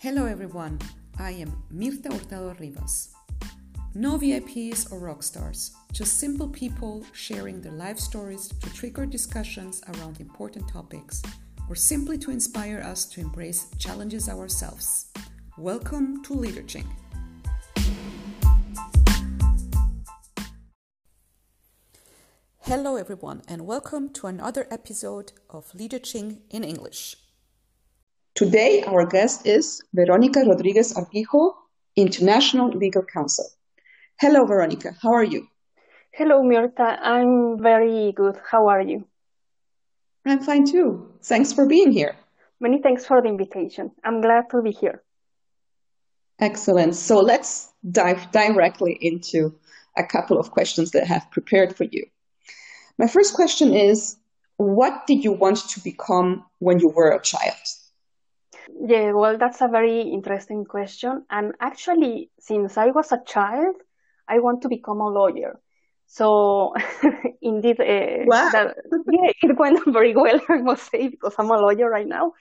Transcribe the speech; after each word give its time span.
Hello 0.00 0.26
everyone, 0.26 0.78
I 1.18 1.32
am 1.32 1.60
Mirta 1.74 2.12
Hurtado 2.12 2.54
Rivas. 2.60 3.08
No 3.96 4.16
VIPs 4.16 4.92
or 4.92 5.00
rock 5.00 5.24
stars, 5.24 5.72
just 5.90 6.20
simple 6.20 6.48
people 6.48 7.04
sharing 7.12 7.60
their 7.60 7.72
life 7.72 7.98
stories 7.98 8.46
to 8.46 8.72
trigger 8.72 9.06
discussions 9.06 9.82
around 9.88 10.20
important 10.20 10.68
topics 10.68 11.20
or 11.68 11.74
simply 11.74 12.16
to 12.18 12.30
inspire 12.30 12.78
us 12.78 13.06
to 13.06 13.20
embrace 13.20 13.66
challenges 13.80 14.28
ourselves. 14.28 15.06
Welcome 15.58 16.22
to 16.22 16.32
Leaderching. 16.32 16.86
Hello 22.60 22.94
everyone 22.94 23.42
and 23.48 23.66
welcome 23.66 24.10
to 24.10 24.28
another 24.28 24.68
episode 24.70 25.32
of 25.50 25.72
Leaderching 25.72 26.42
in 26.50 26.62
English. 26.62 27.16
Today, 28.38 28.84
our 28.84 29.04
guest 29.04 29.48
is 29.48 29.82
Veronica 29.92 30.44
Rodriguez 30.46 30.94
Arguijo, 30.94 31.54
International 31.96 32.68
Legal 32.68 33.02
Counsel. 33.02 33.46
Hello, 34.20 34.44
Veronica. 34.44 34.94
How 35.02 35.12
are 35.12 35.24
you? 35.24 35.48
Hello, 36.12 36.44
Mirta. 36.44 36.98
I'm 37.02 37.60
very 37.60 38.12
good. 38.12 38.36
How 38.48 38.68
are 38.68 38.80
you? 38.80 39.04
I'm 40.24 40.38
fine 40.38 40.64
too. 40.64 41.10
Thanks 41.20 41.52
for 41.52 41.66
being 41.66 41.90
here. 41.90 42.14
Many 42.60 42.80
thanks 42.80 43.04
for 43.04 43.20
the 43.20 43.26
invitation. 43.26 43.90
I'm 44.04 44.20
glad 44.20 44.44
to 44.52 44.62
be 44.62 44.70
here. 44.70 45.02
Excellent. 46.38 46.94
So 46.94 47.18
let's 47.18 47.72
dive 47.90 48.30
directly 48.30 48.96
into 49.00 49.52
a 49.96 50.04
couple 50.04 50.38
of 50.38 50.52
questions 50.52 50.92
that 50.92 51.02
I 51.02 51.06
have 51.06 51.28
prepared 51.32 51.74
for 51.74 51.86
you. 51.90 52.06
My 52.98 53.08
first 53.08 53.34
question 53.34 53.74
is 53.74 54.14
What 54.58 55.08
did 55.08 55.24
you 55.24 55.32
want 55.32 55.68
to 55.70 55.80
become 55.80 56.44
when 56.60 56.78
you 56.78 56.90
were 56.90 57.10
a 57.10 57.20
child? 57.20 57.56
Yeah, 58.80 59.12
well, 59.12 59.38
that's 59.38 59.60
a 59.60 59.68
very 59.68 60.02
interesting 60.02 60.64
question. 60.64 61.24
And 61.30 61.52
actually, 61.60 62.30
since 62.38 62.76
I 62.76 62.86
was 62.86 63.10
a 63.12 63.20
child, 63.26 63.76
I 64.28 64.38
want 64.38 64.62
to 64.62 64.68
become 64.68 65.00
a 65.00 65.08
lawyer. 65.08 65.58
So, 66.06 66.74
indeed, 67.42 67.80
uh, 67.80 68.24
wow. 68.24 68.48
that, 68.52 68.76
yeah, 69.10 69.32
it 69.42 69.58
went 69.58 69.80
very 69.86 70.14
well, 70.14 70.40
I 70.48 70.58
must 70.58 70.90
say, 70.90 71.08
because 71.08 71.34
I'm 71.38 71.50
a 71.50 71.58
lawyer 71.58 71.90
right 71.90 72.06
now. 72.06 72.32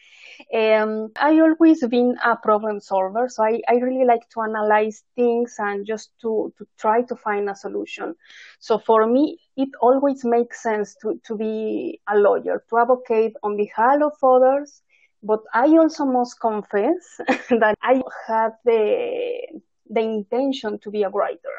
Um, 0.53 1.09
I 1.19 1.39
always 1.39 1.85
been 1.87 2.15
a 2.23 2.37
problem 2.37 2.79
solver, 2.79 3.27
so 3.27 3.43
I, 3.43 3.59
I 3.67 3.75
really 3.75 4.05
like 4.05 4.29
to 4.29 4.41
analyze 4.41 5.03
things 5.15 5.55
and 5.57 5.85
just 5.85 6.11
to, 6.21 6.53
to 6.59 6.67
try 6.77 7.01
to 7.01 7.15
find 7.15 7.49
a 7.49 7.55
solution. 7.55 8.13
So 8.59 8.77
for 8.77 9.07
me, 9.07 9.39
it 9.57 9.69
always 9.81 10.23
makes 10.23 10.61
sense 10.61 10.95
to, 11.01 11.19
to 11.25 11.35
be 11.35 11.99
a 12.07 12.15
lawyer, 12.15 12.63
to 12.69 12.77
advocate 12.77 13.33
on 13.43 13.57
behalf 13.57 14.01
of 14.01 14.13
others 14.23 14.81
but 15.23 15.41
I 15.53 15.67
also 15.77 16.05
must 16.05 16.39
confess 16.39 17.19
that 17.49 17.75
I 17.81 18.01
had 18.27 18.51
the 18.65 19.61
the 19.89 20.01
intention 20.01 20.79
to 20.79 20.91
be 20.91 21.03
a 21.03 21.09
writer. 21.09 21.57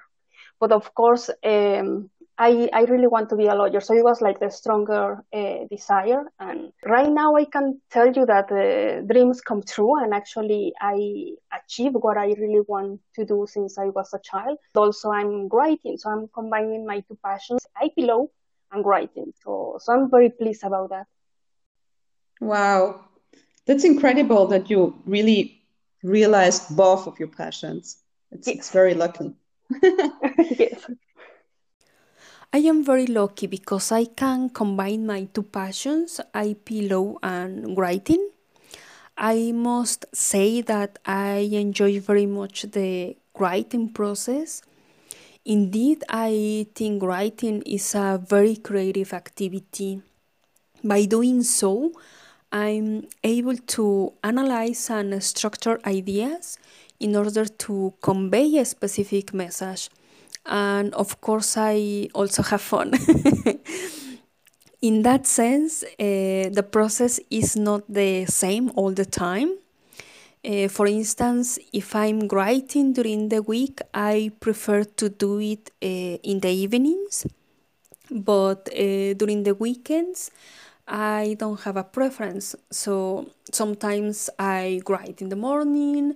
But 0.61 0.73
of 0.73 0.95
course, 0.95 1.31
um, 1.45 2.11
I, 2.37 2.69
I 2.73 2.83
really 2.83 3.09
want 3.09 3.31
to 3.31 3.37
be 3.37 3.47
a 3.47 3.55
lawyer. 3.55 3.81
So 3.81 3.95
it 3.95 4.05
was 4.05 4.20
like 4.20 4.39
the 4.39 4.50
stronger 4.50 5.25
uh, 5.33 5.59
desire. 5.70 6.25
And 6.39 6.73
right 6.84 7.11
now 7.11 7.34
I 7.34 7.45
can 7.45 7.81
tell 7.91 8.12
you 8.12 8.27
that 8.27 8.50
uh, 8.53 9.03
dreams 9.12 9.41
come 9.41 9.62
true. 9.62 10.00
And 10.00 10.15
actually 10.15 10.72
I 10.81 11.33
achieved 11.53 11.97
what 11.97 12.17
I 12.17 12.27
really 12.39 12.62
want 12.67 13.00
to 13.17 13.25
do 13.25 13.47
since 13.48 13.77
I 13.77 13.87
was 13.87 14.15
a 14.15 14.20
child. 14.20 14.59
Also 14.75 15.11
I'm 15.11 15.48
writing. 15.48 15.97
So 15.97 16.11
I'm 16.11 16.28
combining 16.28 16.87
my 16.87 17.00
two 17.00 17.19
passions, 17.25 17.67
IP 17.84 17.95
law 17.98 18.27
and 18.70 18.84
writing. 18.84 19.33
So, 19.43 19.78
so 19.81 19.93
I'm 19.93 20.11
very 20.11 20.31
pleased 20.31 20.62
about 20.62 20.91
that. 20.91 21.06
Wow. 22.41 23.08
That's 23.69 23.85
incredible 23.85 24.47
that 24.47 24.71
you 24.71 24.99
really 25.05 25.61
realized 26.03 26.75
both 26.75 27.06
of 27.06 27.19
your 27.19 27.29
passions. 27.29 27.99
It's, 28.33 28.49
yes. 28.49 28.56
it's 28.56 28.71
very 28.71 28.95
lucky. 28.95 29.34
yes. 29.83 30.91
I 32.51 32.59
am 32.59 32.83
very 32.83 33.07
lucky 33.07 33.47
because 33.47 33.93
I 33.93 34.07
can 34.07 34.49
combine 34.49 35.05
my 35.05 35.28
two 35.34 35.43
passions, 35.43 36.19
IP 36.34 36.91
law 36.91 37.17
and 37.23 37.77
writing. 37.77 38.31
I 39.19 39.53
must 39.53 40.07
say 40.15 40.62
that 40.62 40.99
I 41.05 41.51
enjoy 41.53 42.01
very 42.01 42.25
much 42.25 42.62
the 42.62 43.19
writing 43.39 43.93
process. 43.93 44.62
Indeed, 45.45 46.05
I 46.09 46.69
think 46.75 47.03
writing 47.03 47.61
is 47.67 47.95
a 47.95 48.19
very 48.27 48.57
creative 48.57 49.12
activity. 49.12 50.01
By 50.83 51.05
doing 51.05 51.43
so, 51.43 51.93
I'm 52.50 53.06
able 53.22 53.56
to 53.56 54.12
analyze 54.25 54.91
and 54.91 55.22
structure 55.22 55.78
ideas 55.86 56.59
in 57.00 57.14
order 57.14 57.44
to 57.44 57.92
convey 58.00 58.59
a 58.59 58.64
specific 58.64 59.34
message. 59.34 59.91
And 60.47 60.94
of 60.94 61.20
course, 61.20 61.56
I 61.56 62.09
also 62.14 62.42
have 62.42 62.62
fun. 62.62 62.94
in 64.81 65.03
that 65.03 65.26
sense, 65.26 65.82
uh, 65.84 66.48
the 66.50 66.66
process 66.70 67.20
is 67.31 67.56
not 67.56 67.82
the 67.88 68.25
same 68.26 68.72
all 68.75 68.92
the 68.92 69.04
time. 69.04 69.53
Uh, 70.44 70.69
for 70.69 70.86
instance, 70.86 71.59
if 71.72 71.94
I'm 71.94 72.28
writing 72.28 72.94
during 72.94 73.28
the 73.28 73.42
week, 73.42 73.80
I 73.92 74.30
prefer 74.41 74.84
to 74.84 75.09
do 75.10 75.41
it 75.41 75.70
uh, 75.82 75.86
in 75.86 76.41
the 76.41 76.48
evenings, 76.48 77.26
but 78.10 78.66
during 78.66 79.42
the 79.42 79.54
weekends, 79.54 80.30
I 80.88 81.37
don't 81.38 81.60
have 81.60 81.76
a 81.76 81.84
preference. 81.84 82.56
So 82.71 83.26
sometimes 83.53 84.31
I 84.38 84.81
write 84.88 85.21
in 85.21 85.28
the 85.28 85.37
morning 85.37 86.15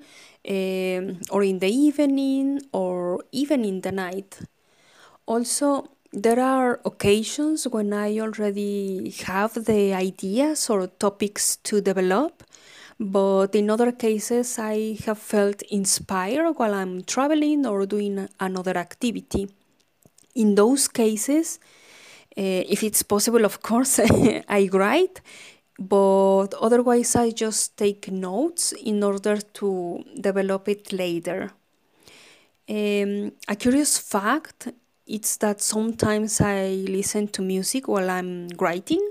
um, 0.48 1.20
or 1.30 1.42
in 1.42 1.58
the 1.58 1.68
evening 1.68 2.62
or 2.72 3.22
even 3.32 3.64
in 3.64 3.82
the 3.82 3.92
night. 3.92 4.40
Also, 5.26 5.88
there 6.12 6.40
are 6.40 6.80
occasions 6.84 7.66
when 7.68 7.92
I 7.92 8.18
already 8.18 9.10
have 9.26 9.54
the 9.64 9.94
ideas 9.94 10.68
or 10.68 10.86
topics 10.86 11.56
to 11.64 11.80
develop, 11.80 12.42
but 12.98 13.54
in 13.54 13.70
other 13.70 13.92
cases 13.92 14.58
I 14.58 14.98
have 15.06 15.18
felt 15.18 15.62
inspired 15.70 16.52
while 16.56 16.74
I'm 16.74 17.02
traveling 17.04 17.66
or 17.66 17.86
doing 17.86 18.28
another 18.40 18.76
activity. 18.76 19.48
In 20.34 20.54
those 20.54 20.88
cases, 20.88 21.58
uh, 22.36 22.64
if 22.68 22.82
it's 22.82 23.02
possible, 23.02 23.44
of 23.44 23.62
course, 23.62 24.00
I 24.48 24.68
write, 24.72 25.20
but 25.78 26.54
otherwise, 26.60 27.16
I 27.16 27.30
just 27.30 27.76
take 27.76 28.10
notes 28.10 28.72
in 28.72 29.02
order 29.02 29.36
to 29.36 30.04
develop 30.18 30.68
it 30.68 30.92
later. 30.92 31.50
Um, 32.68 33.32
a 33.48 33.56
curious 33.56 33.98
fact 33.98 34.68
is 35.06 35.36
that 35.38 35.60
sometimes 35.60 36.40
I 36.40 36.84
listen 36.88 37.28
to 37.28 37.42
music 37.42 37.88
while 37.88 38.08
I'm 38.08 38.48
writing. 38.58 39.06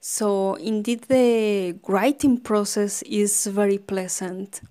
So, 0.00 0.54
indeed, 0.54 1.02
the 1.02 1.76
writing 1.86 2.38
process 2.40 3.02
is 3.02 3.46
very 3.46 3.76
pleasant. 3.78 4.62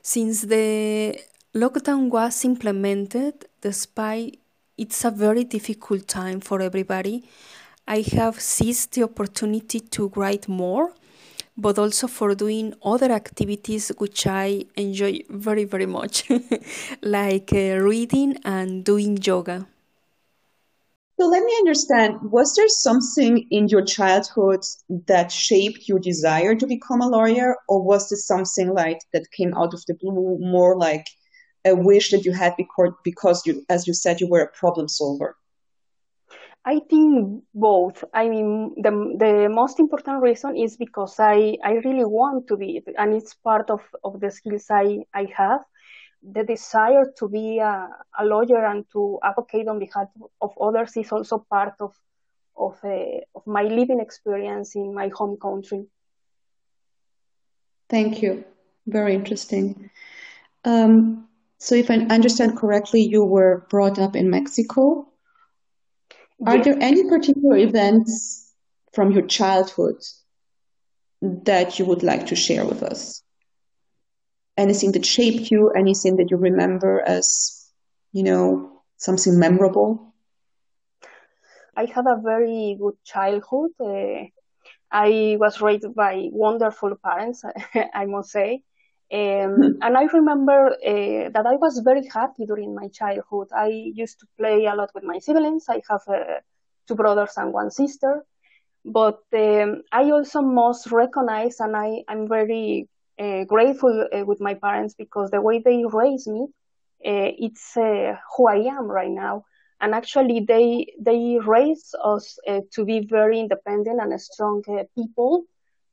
Since 0.00 0.42
the 0.42 1.20
lockdown 1.54 2.08
was 2.08 2.44
implemented, 2.44 3.44
despite 3.60 4.38
it's 4.78 5.04
a 5.04 5.10
very 5.10 5.44
difficult 5.44 6.06
time 6.06 6.40
for 6.40 6.60
everybody. 6.60 7.24
I 7.88 8.04
have 8.12 8.40
seized 8.40 8.94
the 8.94 9.04
opportunity 9.04 9.80
to 9.80 10.12
write 10.16 10.48
more, 10.48 10.92
but 11.56 11.78
also 11.78 12.06
for 12.06 12.34
doing 12.34 12.74
other 12.82 13.10
activities 13.12 13.90
which 13.98 14.26
I 14.26 14.64
enjoy 14.76 15.20
very, 15.30 15.64
very 15.64 15.86
much, 15.86 16.28
like 17.02 17.52
uh, 17.52 17.78
reading 17.78 18.38
and 18.44 18.84
doing 18.84 19.18
yoga. 19.22 19.66
So 21.18 21.26
let 21.28 21.42
me 21.44 21.54
understand 21.60 22.30
was 22.30 22.54
there 22.56 22.68
something 22.68 23.46
in 23.50 23.68
your 23.68 23.82
childhood 23.82 24.60
that 25.06 25.32
shaped 25.32 25.88
your 25.88 25.98
desire 25.98 26.54
to 26.54 26.66
become 26.66 27.00
a 27.00 27.08
lawyer, 27.08 27.56
or 27.68 27.82
was 27.82 28.10
this 28.10 28.26
something 28.26 28.74
like 28.74 28.98
that 29.14 29.30
came 29.30 29.54
out 29.54 29.72
of 29.72 29.82
the 29.86 29.94
blue, 29.94 30.36
more 30.38 30.76
like 30.76 31.06
a 31.66 31.74
wish 31.74 32.10
that 32.10 32.24
you 32.24 32.32
had 32.32 32.54
because, 32.56 32.92
because 33.04 33.46
you, 33.46 33.64
as 33.68 33.86
you 33.86 33.94
said, 33.94 34.20
you 34.20 34.28
were 34.28 34.40
a 34.40 34.52
problem 34.52 34.88
solver? 34.88 35.36
I 36.64 36.80
think 36.90 37.44
both. 37.54 38.02
I 38.12 38.28
mean, 38.28 38.74
the, 38.82 38.90
the 39.18 39.48
most 39.48 39.78
important 39.78 40.20
reason 40.20 40.56
is 40.56 40.76
because 40.76 41.14
I, 41.20 41.56
I 41.62 41.74
really 41.84 42.04
want 42.04 42.48
to 42.48 42.56
be, 42.56 42.82
and 42.98 43.14
it's 43.14 43.34
part 43.34 43.70
of, 43.70 43.82
of 44.02 44.20
the 44.20 44.30
skills 44.30 44.66
I, 44.70 45.04
I 45.14 45.28
have. 45.36 45.60
The 46.28 46.42
desire 46.42 47.12
to 47.18 47.28
be 47.28 47.58
a, 47.58 47.88
a 48.18 48.24
lawyer 48.24 48.64
and 48.64 48.84
to 48.92 49.20
advocate 49.22 49.68
on 49.68 49.78
behalf 49.78 50.08
of 50.40 50.50
others 50.60 50.96
is 50.96 51.12
also 51.12 51.46
part 51.48 51.74
of, 51.80 51.94
of, 52.56 52.76
a, 52.82 52.88
uh, 52.88 53.38
of 53.38 53.46
my 53.46 53.62
living 53.62 54.00
experience 54.00 54.74
in 54.74 54.92
my 54.92 55.08
home 55.14 55.36
country. 55.40 55.86
Thank 57.88 58.22
you. 58.22 58.44
Very 58.88 59.14
interesting. 59.14 59.90
Um, 60.64 61.25
so, 61.58 61.74
if 61.74 61.90
I 61.90 61.96
understand 61.96 62.58
correctly, 62.58 63.02
you 63.02 63.24
were 63.24 63.66
brought 63.70 63.98
up 63.98 64.16
in 64.16 64.30
Mexico. 64.30 65.08
Are 66.46 66.62
there 66.62 66.76
any 66.80 67.08
particular 67.08 67.56
events 67.56 68.52
from 68.92 69.10
your 69.12 69.26
childhood 69.26 69.96
that 71.22 71.78
you 71.78 71.86
would 71.86 72.02
like 72.02 72.26
to 72.26 72.36
share 72.36 72.66
with 72.66 72.82
us? 72.82 73.22
anything 74.56 74.92
that 74.92 75.04
shaped 75.04 75.50
you, 75.50 75.70
anything 75.70 76.16
that 76.16 76.30
you 76.30 76.36
remember 76.36 77.02
as, 77.06 77.70
you 78.12 78.22
know, 78.22 78.82
something 78.96 79.38
memorable? 79.38 80.14
I 81.76 81.84
had 81.84 82.06
a 82.06 82.20
very 82.22 82.76
good 82.80 82.94
childhood. 83.04 83.72
Uh, 83.78 84.24
I 84.90 85.36
was 85.38 85.60
raised 85.60 85.94
by 85.94 86.28
wonderful 86.32 86.96
parents, 87.04 87.44
I 87.94 88.06
must 88.06 88.30
say. 88.30 88.62
Um, 89.12 89.78
and 89.82 89.96
I 89.96 90.04
remember 90.04 90.68
uh, 90.72 91.30
that 91.30 91.46
I 91.46 91.56
was 91.56 91.78
very 91.84 92.06
happy 92.06 92.46
during 92.46 92.74
my 92.74 92.88
childhood. 92.88 93.48
I 93.54 93.68
used 93.94 94.20
to 94.20 94.26
play 94.38 94.66
a 94.66 94.74
lot 94.74 94.90
with 94.94 95.04
my 95.04 95.18
siblings. 95.18 95.66
I 95.68 95.82
have 95.88 96.02
uh, 96.08 96.40
two 96.88 96.94
brothers 96.94 97.34
and 97.36 97.52
one 97.52 97.70
sister. 97.70 98.24
But 98.84 99.20
um, 99.34 99.82
I 99.92 100.10
also 100.10 100.42
must 100.42 100.90
recognize, 100.92 101.60
and 101.60 101.76
I, 101.76 102.02
I'm 102.08 102.28
very 102.28 102.88
uh, 103.18 103.44
grateful 103.44 104.06
uh, 104.12 104.24
with 104.24 104.40
my 104.40 104.54
parents 104.54 104.94
because 104.94 105.30
the 105.30 105.40
way 105.40 105.58
they 105.58 105.84
raised 105.84 106.28
me, 106.28 106.46
uh, 107.04 107.30
it's 107.38 107.76
uh, 107.76 108.16
who 108.36 108.48
I 108.48 108.56
am 108.76 108.86
right 108.86 109.10
now. 109.10 109.44
And 109.80 109.94
actually, 109.94 110.40
they 110.40 110.86
they 111.00 111.38
raise 111.44 111.94
us 112.02 112.38
uh, 112.48 112.60
to 112.72 112.84
be 112.84 113.06
very 113.06 113.40
independent 113.40 114.00
and 114.00 114.20
strong 114.20 114.62
uh, 114.68 114.84
people. 114.96 115.44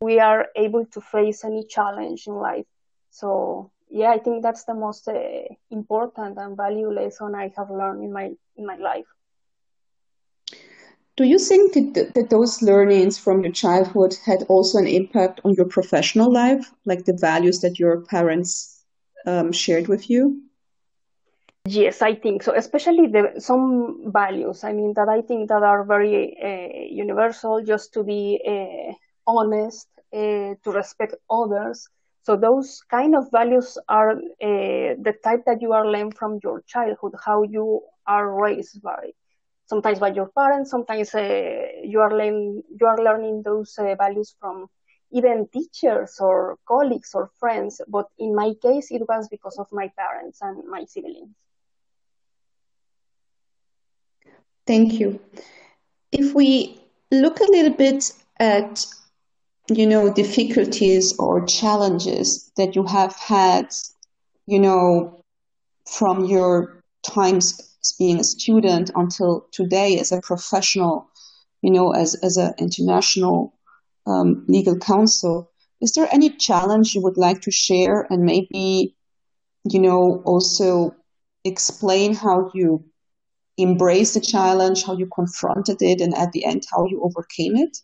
We 0.01 0.19
are 0.19 0.47
able 0.55 0.85
to 0.85 1.01
face 1.01 1.43
any 1.43 1.65
challenge 1.67 2.25
in 2.27 2.35
life. 2.35 2.65
So 3.13 3.71
yeah, 3.89 4.11
I 4.11 4.19
think 4.19 4.43
that's 4.43 4.65
the 4.65 4.75
most 4.75 5.07
important 5.71 6.37
and 6.39 6.57
valuable 6.57 6.95
lesson 6.95 7.35
I 7.35 7.51
have 7.57 7.69
learned 7.71 8.03
in 8.03 8.11
my 8.13 8.31
in 8.57 8.65
my 8.65 8.77
life. 8.77 9.07
Do 11.17 11.23
you 11.25 11.37
think 11.39 11.73
that, 11.73 12.13
that 12.15 12.29
those 12.29 12.61
learnings 12.61 13.17
from 13.17 13.43
your 13.43 13.51
childhood 13.51 14.15
had 14.25 14.43
also 14.49 14.77
an 14.79 14.87
impact 14.87 15.41
on 15.45 15.53
your 15.53 15.65
professional 15.65 16.31
life, 16.31 16.73
like 16.85 17.05
the 17.05 17.13
values 17.19 17.61
that 17.61 17.79
your 17.79 18.01
parents 18.01 18.83
um, 19.25 19.51
shared 19.51 19.87
with 19.87 20.09
you? 20.09 20.41
Yes, 21.67 22.01
I 22.01 22.15
think 22.15 22.43
so. 22.43 22.53
Especially 22.55 23.07
the 23.07 23.39
some 23.39 24.11
values. 24.11 24.63
I 24.63 24.73
mean 24.73 24.93
that 24.95 25.09
I 25.09 25.21
think 25.21 25.49
that 25.49 25.63
are 25.63 25.83
very 25.83 26.37
uh, 26.49 26.85
universal. 27.03 27.63
Just 27.63 27.93
to 27.93 28.03
be 28.03 28.41
uh, 28.53 28.93
honest, 29.27 29.87
uh, 30.13 30.55
to 30.63 30.71
respect 30.71 31.15
others. 31.29 31.87
So 32.23 32.35
those 32.35 32.81
kind 32.89 33.15
of 33.15 33.29
values 33.31 33.77
are 33.89 34.15
the 34.39 35.13
type 35.23 35.43
that 35.45 35.61
you 35.61 35.73
are 35.73 35.85
learned 35.87 36.15
from 36.17 36.39
your 36.43 36.61
childhood, 36.67 37.13
how 37.25 37.43
you 37.43 37.81
are 38.07 38.27
raised 38.41 38.81
by 38.81 39.11
sometimes 39.65 39.99
by 39.99 40.09
your 40.13 40.29
parents, 40.37 40.71
sometimes 40.71 41.13
uh, 41.15 41.67
you 41.83 41.99
are 41.99 42.11
learning 42.17 42.63
you 42.79 42.87
are 42.87 42.97
learning 42.97 43.41
those 43.45 43.75
uh, 43.79 43.95
values 43.95 44.35
from 44.39 44.67
even 45.11 45.47
teachers 45.53 46.17
or 46.19 46.57
colleagues 46.67 47.11
or 47.13 47.29
friends. 47.39 47.81
But 47.87 48.07
in 48.17 48.35
my 48.35 48.53
case, 48.61 48.91
it 48.91 49.03
was 49.07 49.27
because 49.29 49.57
of 49.59 49.67
my 49.71 49.89
parents 49.97 50.39
and 50.41 50.63
my 50.69 50.85
siblings. 50.85 51.35
Thank 54.65 54.99
you. 54.99 55.19
If 56.11 56.33
we 56.35 56.79
look 57.11 57.39
a 57.39 57.45
little 57.51 57.73
bit 57.73 58.11
at 58.39 58.85
you 59.69 59.87
know 59.87 60.13
difficulties 60.13 61.17
or 61.19 61.45
challenges 61.45 62.51
that 62.57 62.75
you 62.75 62.83
have 62.85 63.15
had 63.15 63.69
you 64.45 64.59
know 64.59 65.23
from 65.85 66.25
your 66.25 66.83
times 67.03 67.73
being 67.91 68.19
a 68.19 68.23
student 68.23 68.91
until 68.95 69.45
today 69.51 69.99
as 69.99 70.11
a 70.11 70.21
professional, 70.21 71.09
you 71.61 71.71
know, 71.71 71.91
as, 71.91 72.15
as 72.15 72.37
an 72.37 72.53
international 72.57 73.53
um, 74.07 74.45
legal 74.47 74.77
counsel. 74.77 75.51
Is 75.81 75.93
there 75.93 76.07
any 76.11 76.29
challenge 76.29 76.95
you 76.95 77.01
would 77.01 77.17
like 77.17 77.41
to 77.41 77.51
share 77.51 78.07
and 78.09 78.23
maybe, 78.23 78.95
you 79.69 79.79
know, 79.79 80.21
also 80.25 80.95
explain 81.43 82.13
how 82.13 82.49
you 82.53 82.85
embraced 83.59 84.13
the 84.13 84.21
challenge, 84.21 84.85
how 84.85 84.97
you 84.97 85.07
confronted 85.13 85.81
it, 85.81 85.99
and 85.99 86.15
at 86.17 86.31
the 86.31 86.45
end, 86.45 86.65
how 86.71 86.85
you 86.85 87.03
overcame 87.03 87.57
it? 87.57 87.77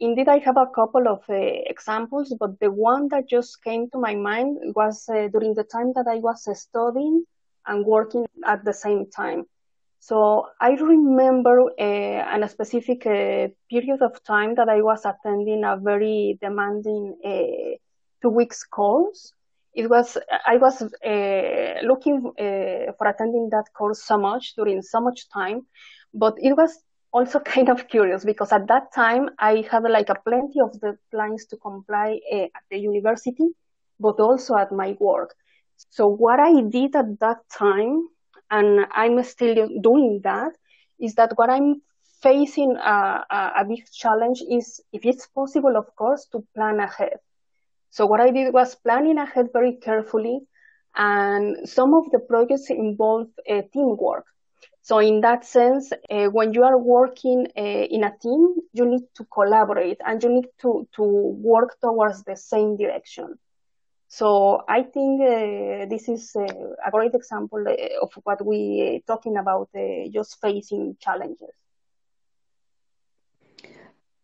Indeed, 0.00 0.28
I 0.28 0.38
have 0.38 0.56
a 0.56 0.66
couple 0.66 1.08
of 1.08 1.22
uh, 1.28 1.34
examples, 1.34 2.34
but 2.38 2.58
the 2.60 2.70
one 2.70 3.08
that 3.08 3.28
just 3.28 3.62
came 3.62 3.88
to 3.90 3.98
my 3.98 4.14
mind 4.14 4.58
was 4.74 5.08
uh, 5.08 5.28
during 5.32 5.54
the 5.54 5.64
time 5.64 5.92
that 5.94 6.06
I 6.08 6.16
was 6.18 6.46
studying 6.60 7.24
and 7.66 7.84
working 7.86 8.26
at 8.44 8.64
the 8.64 8.72
same 8.72 9.06
time. 9.10 9.44
So 10.00 10.46
I 10.60 10.72
remember 10.72 11.62
uh, 11.80 12.38
a 12.44 12.48
specific 12.48 13.02
period 13.02 14.02
of 14.02 14.22
time 14.24 14.54
that 14.56 14.68
I 14.68 14.82
was 14.82 15.04
attending 15.06 15.64
a 15.64 15.76
very 15.76 16.38
demanding 16.40 17.16
two 18.22 18.30
weeks 18.30 18.64
course. 18.64 19.32
It 19.74 19.88
was 19.90 20.18
I 20.46 20.56
was 20.58 20.82
looking 21.82 22.32
for 22.98 23.06
attending 23.06 23.48
that 23.50 23.66
course 23.76 24.02
so 24.04 24.18
much 24.18 24.54
during 24.56 24.82
so 24.82 25.00
much 25.00 25.28
time, 25.30 25.62
but 26.14 26.34
it 26.38 26.54
was 26.54 26.83
also 27.14 27.40
kind 27.54 27.70
of 27.70 27.88
curious 27.88 28.24
because 28.24 28.52
at 28.52 28.66
that 28.68 28.92
time 28.94 29.30
I 29.38 29.64
had 29.70 29.84
like 29.84 30.10
a 30.10 30.16
plenty 30.26 30.60
of 30.60 30.78
the 30.80 30.98
deadlines 31.12 31.48
to 31.50 31.56
comply 31.56 32.20
uh, 32.32 32.44
at 32.58 32.64
the 32.70 32.78
university, 32.78 33.48
but 34.00 34.20
also 34.20 34.56
at 34.56 34.72
my 34.72 34.96
work. 35.00 35.34
So 35.90 36.08
what 36.08 36.40
I 36.40 36.62
did 36.62 36.96
at 36.96 37.20
that 37.20 37.38
time, 37.50 38.08
and 38.50 38.86
I'm 38.92 39.22
still 39.24 39.68
doing 39.80 40.20
that, 40.24 40.52
is 41.00 41.14
that 41.14 41.32
what 41.36 41.50
I'm 41.50 41.82
facing 42.22 42.76
a, 42.76 43.24
a, 43.30 43.52
a 43.60 43.64
big 43.68 43.84
challenge 43.92 44.42
is, 44.50 44.80
if 44.92 45.04
it's 45.04 45.26
possible, 45.28 45.76
of 45.76 45.94
course, 45.96 46.26
to 46.32 46.44
plan 46.54 46.80
ahead. 46.80 47.18
So 47.90 48.06
what 48.06 48.20
I 48.20 48.30
did 48.30 48.52
was 48.52 48.74
planning 48.74 49.18
ahead 49.18 49.48
very 49.52 49.74
carefully, 49.76 50.40
and 50.96 51.68
some 51.68 51.94
of 51.94 52.10
the 52.10 52.18
projects 52.20 52.70
involve 52.70 53.28
uh, 53.50 53.62
teamwork. 53.72 54.24
So 54.84 54.98
in 54.98 55.22
that 55.22 55.46
sense, 55.46 55.92
uh, 56.10 56.26
when 56.26 56.52
you 56.52 56.62
are 56.62 56.76
working 56.76 57.46
uh, 57.56 57.62
in 57.62 58.04
a 58.04 58.12
team, 58.20 58.54
you 58.74 58.84
need 58.84 59.04
to 59.14 59.24
collaborate 59.32 59.98
and 60.04 60.22
you 60.22 60.28
need 60.28 60.48
to, 60.60 60.86
to 60.96 61.02
work 61.02 61.80
towards 61.80 62.22
the 62.24 62.36
same 62.36 62.76
direction. 62.76 63.38
So 64.08 64.60
I 64.68 64.82
think 64.82 65.22
uh, 65.22 65.86
this 65.88 66.06
is 66.10 66.36
uh, 66.36 66.44
a 66.86 66.90
great 66.90 67.14
example 67.14 67.64
uh, 67.66 68.02
of 68.02 68.12
what 68.24 68.44
we 68.44 69.00
are 69.08 69.14
talking 69.14 69.38
about, 69.38 69.70
uh, 69.74 70.10
just 70.12 70.38
facing 70.42 70.96
challenges. 71.00 71.54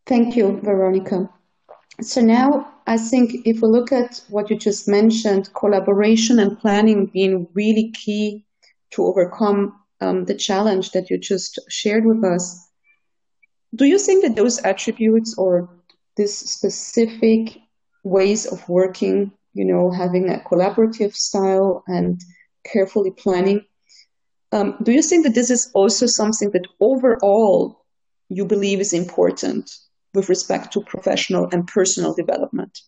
Thank 0.06 0.36
you, 0.36 0.60
Veronica. 0.62 1.30
So 2.02 2.20
now 2.20 2.68
I 2.86 2.98
think 2.98 3.46
if 3.46 3.62
we 3.62 3.68
look 3.68 3.92
at 3.92 4.22
what 4.28 4.50
you 4.50 4.56
just 4.58 4.86
mentioned, 4.86 5.54
collaboration 5.54 6.38
and 6.38 6.58
planning 6.58 7.06
being 7.06 7.48
really 7.54 7.92
key 7.92 8.44
to 8.90 9.04
overcome 9.06 9.79
um, 10.00 10.24
the 10.24 10.34
challenge 10.34 10.92
that 10.92 11.10
you 11.10 11.18
just 11.18 11.58
shared 11.68 12.06
with 12.06 12.24
us. 12.24 12.68
Do 13.74 13.84
you 13.84 13.98
think 13.98 14.24
that 14.24 14.36
those 14.36 14.58
attributes 14.58 15.34
or 15.38 15.70
this 16.16 16.36
specific 16.36 17.56
ways 18.02 18.46
of 18.46 18.68
working 18.68 19.32
you 19.52 19.64
know, 19.64 19.90
having 19.90 20.28
a 20.28 20.38
collaborative 20.38 21.14
style 21.14 21.82
and 21.86 22.20
carefully 22.64 23.10
planning. 23.10 23.64
Um, 24.52 24.76
do 24.82 24.92
you 24.92 25.02
think 25.02 25.24
that 25.24 25.34
this 25.34 25.50
is 25.50 25.70
also 25.74 26.06
something 26.06 26.50
that 26.50 26.66
overall 26.80 27.84
you 28.28 28.44
believe 28.44 28.80
is 28.80 28.92
important 28.92 29.70
with 30.14 30.28
respect 30.28 30.72
to 30.72 30.80
professional 30.80 31.48
and 31.52 31.66
personal 31.66 32.14
development? 32.14 32.78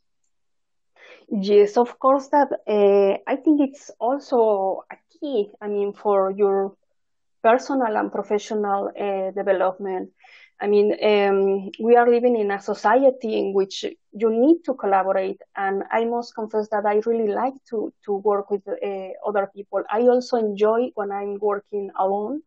Yes, 1.31 1.76
of 1.76 1.99
course. 1.99 2.28
That 2.28 2.49
uh, 2.69 3.16
I 3.26 3.37
think 3.37 3.61
it's 3.61 3.90
also 3.99 4.85
a 4.90 4.97
key. 5.19 5.50
I 5.61 5.69
mean, 5.69 5.92
for 5.92 6.33
your 6.33 6.76
personal 7.42 7.96
and 7.96 8.11
professional 8.12 8.90
uh, 8.99 9.30
development. 9.32 10.11
I 10.61 10.66
mean, 10.68 10.88
um, 11.02 11.70
we 11.80 11.96
are 11.96 12.08
living 12.08 12.37
in 12.37 12.50
a 12.50 12.61
society 12.61 13.38
in 13.38 13.52
which 13.52 13.84
you 14.12 14.30
need 14.30 14.62
to 14.66 14.75
collaborate, 14.75 15.40
and 15.56 15.82
I 15.90 16.04
must 16.04 16.34
confess 16.34 16.68
that 16.70 16.87
I 16.87 17.00
really 17.06 17.32
like 17.32 17.54
to 17.70 17.92
to 18.04 18.12
work 18.30 18.50
with 18.50 18.62
uh, 18.68 19.08
other 19.26 19.49
people. 19.54 19.82
I 19.90 20.02
also 20.02 20.37
enjoy 20.37 20.90
when 20.94 21.11
I'm 21.11 21.38
working 21.40 21.90
alone, 21.99 22.42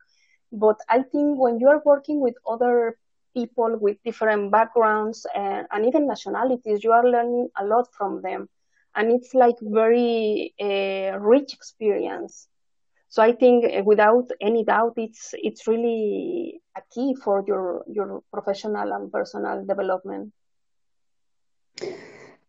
but 0.51 0.79
I 0.89 1.01
think 1.03 1.39
when 1.39 1.59
you 1.59 1.69
are 1.69 1.81
working 1.85 2.21
with 2.21 2.35
other 2.47 2.97
people 3.33 3.77
with 3.79 3.97
different 4.03 4.51
backgrounds 4.51 5.25
and, 5.35 5.67
and 5.71 5.85
even 5.85 6.07
nationalities, 6.07 6.83
you 6.83 6.91
are 6.91 7.05
learning 7.07 7.49
a 7.59 7.65
lot 7.65 7.87
from 7.97 8.21
them, 8.21 8.47
and 8.95 9.11
it's 9.11 9.33
like 9.33 9.55
very 9.61 10.53
uh, 10.61 11.17
rich 11.19 11.53
experience. 11.53 12.47
So 13.15 13.23
I 13.23 13.31
think 13.31 13.63
uh, 13.63 13.81
without 13.85 14.29
any 14.41 14.65
doubt, 14.65 14.95
it's 14.97 15.33
it's 15.37 15.65
really 15.67 16.59
a 16.75 16.81
key 16.93 17.15
for 17.23 17.45
your 17.47 17.85
your 17.87 18.21
professional 18.29 18.91
and 18.91 19.09
personal 19.09 19.65
development. 19.65 20.33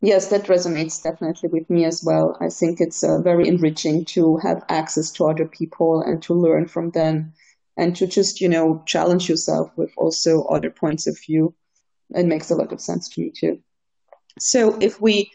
Yes, 0.03 0.27
that 0.31 0.47
resonates 0.47 1.01
definitely 1.01 1.51
with 1.51 1.71
me 1.71 1.85
as 1.85 2.03
well. 2.05 2.37
I 2.41 2.49
think 2.49 2.81
it's 2.81 3.05
uh, 3.05 3.21
very 3.23 3.47
enriching 3.47 4.07
to 4.07 4.39
have 4.39 4.65
access 4.69 5.13
to 5.13 5.27
other 5.27 5.47
people 5.47 6.03
and 6.03 6.21
to 6.25 6.35
learn 6.35 6.67
from 6.67 6.91
them 6.91 7.33
and 7.77 7.95
to 7.95 8.09
just, 8.09 8.41
you 8.41 8.49
know, 8.49 8.83
challenge 8.87 9.29
yourself 9.29 9.71
with 9.77 9.93
also 9.97 10.43
other 10.47 10.71
points 10.71 11.07
of 11.07 11.17
view. 11.25 11.55
It 12.11 12.27
makes 12.27 12.51
a 12.51 12.57
lot 12.57 12.73
of 12.73 12.81
sense 12.81 13.09
to 13.11 13.21
me 13.21 13.31
too. 13.31 13.61
So 14.41 14.77
if 14.81 15.01
we 15.01 15.31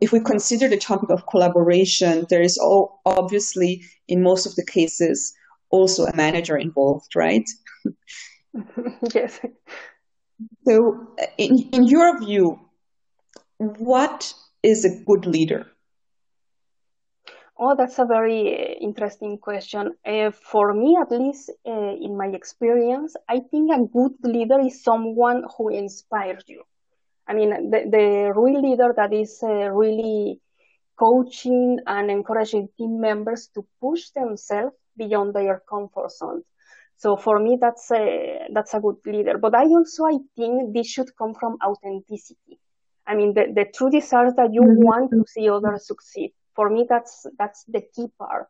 if 0.00 0.12
we 0.12 0.20
consider 0.20 0.68
the 0.68 0.76
topic 0.76 1.10
of 1.10 1.26
collaboration, 1.26 2.26
there 2.28 2.42
is 2.42 2.58
all, 2.58 3.00
obviously 3.06 3.82
in 4.08 4.22
most 4.22 4.46
of 4.46 4.54
the 4.56 4.64
cases 4.64 5.32
also 5.70 6.06
a 6.06 6.16
manager 6.16 6.56
involved, 6.56 7.14
right? 7.14 7.48
yes. 9.14 9.40
So, 10.64 11.08
in, 11.38 11.68
in 11.72 11.84
your 11.84 12.18
view, 12.18 12.60
what 13.58 14.34
is 14.62 14.84
a 14.84 15.02
good 15.04 15.26
leader? 15.26 15.66
Oh, 17.58 17.74
that's 17.74 17.98
a 17.98 18.04
very 18.04 18.76
interesting 18.80 19.38
question. 19.38 19.94
Uh, 20.04 20.30
for 20.30 20.74
me, 20.74 20.98
at 21.00 21.10
least 21.10 21.50
uh, 21.66 21.94
in 21.94 22.16
my 22.16 22.26
experience, 22.26 23.16
I 23.28 23.40
think 23.50 23.70
a 23.72 23.82
good 23.82 24.12
leader 24.22 24.60
is 24.60 24.82
someone 24.82 25.44
who 25.56 25.70
inspires 25.70 26.44
you. 26.46 26.64
I 27.28 27.34
mean, 27.34 27.70
the, 27.70 27.80
the 27.90 28.32
real 28.34 28.60
leader 28.62 28.94
that 28.96 29.12
is 29.12 29.40
uh, 29.42 29.70
really 29.70 30.40
coaching 30.96 31.78
and 31.86 32.10
encouraging 32.10 32.68
team 32.78 33.00
members 33.00 33.48
to 33.54 33.66
push 33.80 34.10
themselves 34.10 34.74
beyond 34.96 35.34
their 35.34 35.62
comfort 35.68 36.12
zone. 36.12 36.42
So 36.96 37.16
for 37.16 37.38
me, 37.38 37.58
that's 37.60 37.90
a, 37.90 38.46
that's 38.52 38.72
a 38.74 38.80
good 38.80 38.96
leader. 39.04 39.36
But 39.38 39.54
I 39.54 39.64
also, 39.64 40.04
I 40.06 40.18
think 40.36 40.72
this 40.72 40.86
should 40.86 41.14
come 41.16 41.34
from 41.34 41.58
authenticity. 41.64 42.58
I 43.06 43.14
mean, 43.14 43.34
the, 43.34 43.52
the 43.54 43.66
true 43.66 43.90
desire 43.90 44.32
that 44.36 44.54
you 44.54 44.62
mm-hmm. 44.62 44.82
want 44.82 45.10
to 45.10 45.24
see 45.28 45.48
others 45.50 45.86
succeed. 45.86 46.32
For 46.54 46.70
me, 46.70 46.86
that's, 46.88 47.26
that's 47.38 47.64
the 47.64 47.82
key 47.82 48.06
part. 48.18 48.48